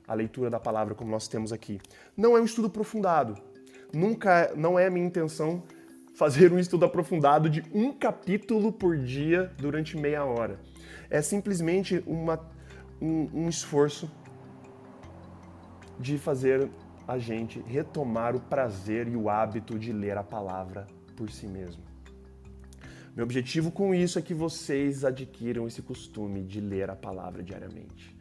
[0.07, 1.81] a leitura da palavra como nós temos aqui.
[2.17, 3.37] Não é um estudo aprofundado.
[3.93, 5.63] Nunca, não é a minha intenção
[6.15, 10.61] fazer um estudo aprofundado de um capítulo por dia durante meia hora.
[11.11, 12.41] É simplesmente uma,
[13.01, 14.11] um, um esforço
[15.99, 16.69] de fazer
[17.07, 20.87] a gente retomar o prazer e o hábito de ler a palavra
[21.17, 21.83] por si mesmo.
[23.15, 28.17] Meu objetivo com isso é que vocês adquiram esse costume de ler a palavra diariamente.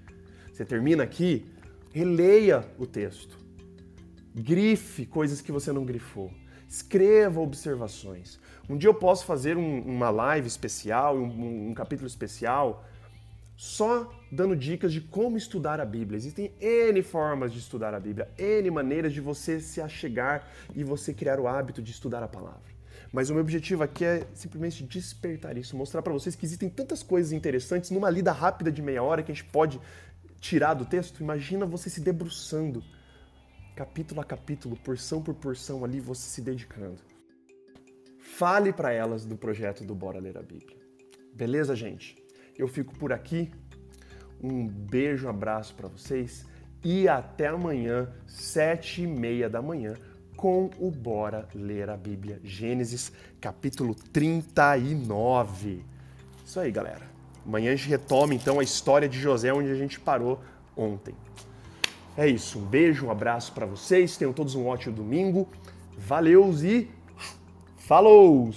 [0.52, 1.46] Você termina aqui,
[1.94, 3.38] Releia o texto.
[4.34, 6.32] Grife coisas que você não grifou.
[6.68, 8.40] Escreva observações.
[8.68, 12.84] Um dia eu posso fazer um, uma live especial, um, um capítulo especial,
[13.56, 16.18] só dando dicas de como estudar a Bíblia.
[16.18, 21.14] Existem N formas de estudar a Bíblia, N maneiras de você se achegar e você
[21.14, 22.74] criar o hábito de estudar a palavra.
[23.12, 27.04] Mas o meu objetivo aqui é simplesmente despertar isso, mostrar para vocês que existem tantas
[27.04, 29.80] coisas interessantes numa lida rápida de meia hora que a gente pode
[30.44, 32.84] tirar do texto, imagina você se debruçando,
[33.78, 37.00] capítulo a capítulo, porção por porção ali, você se dedicando.
[38.20, 40.78] Fale para elas do projeto do Bora Ler a Bíblia.
[41.34, 42.18] Beleza, gente?
[42.58, 43.52] Eu fico por aqui.
[44.42, 46.46] Um beijo, um abraço para vocês
[46.84, 49.96] e até amanhã, sete e meia da manhã,
[50.36, 52.42] com o Bora Ler a Bíblia.
[52.44, 55.86] Gênesis, capítulo 39.
[56.46, 57.13] Isso aí, galera.
[57.46, 60.40] Amanhã a gente retoma então a história de José onde a gente parou
[60.76, 61.14] ontem.
[62.16, 65.48] É isso, um beijo, um abraço para vocês, tenham todos um ótimo domingo.
[65.98, 66.90] Valeus e
[67.78, 68.52] falou!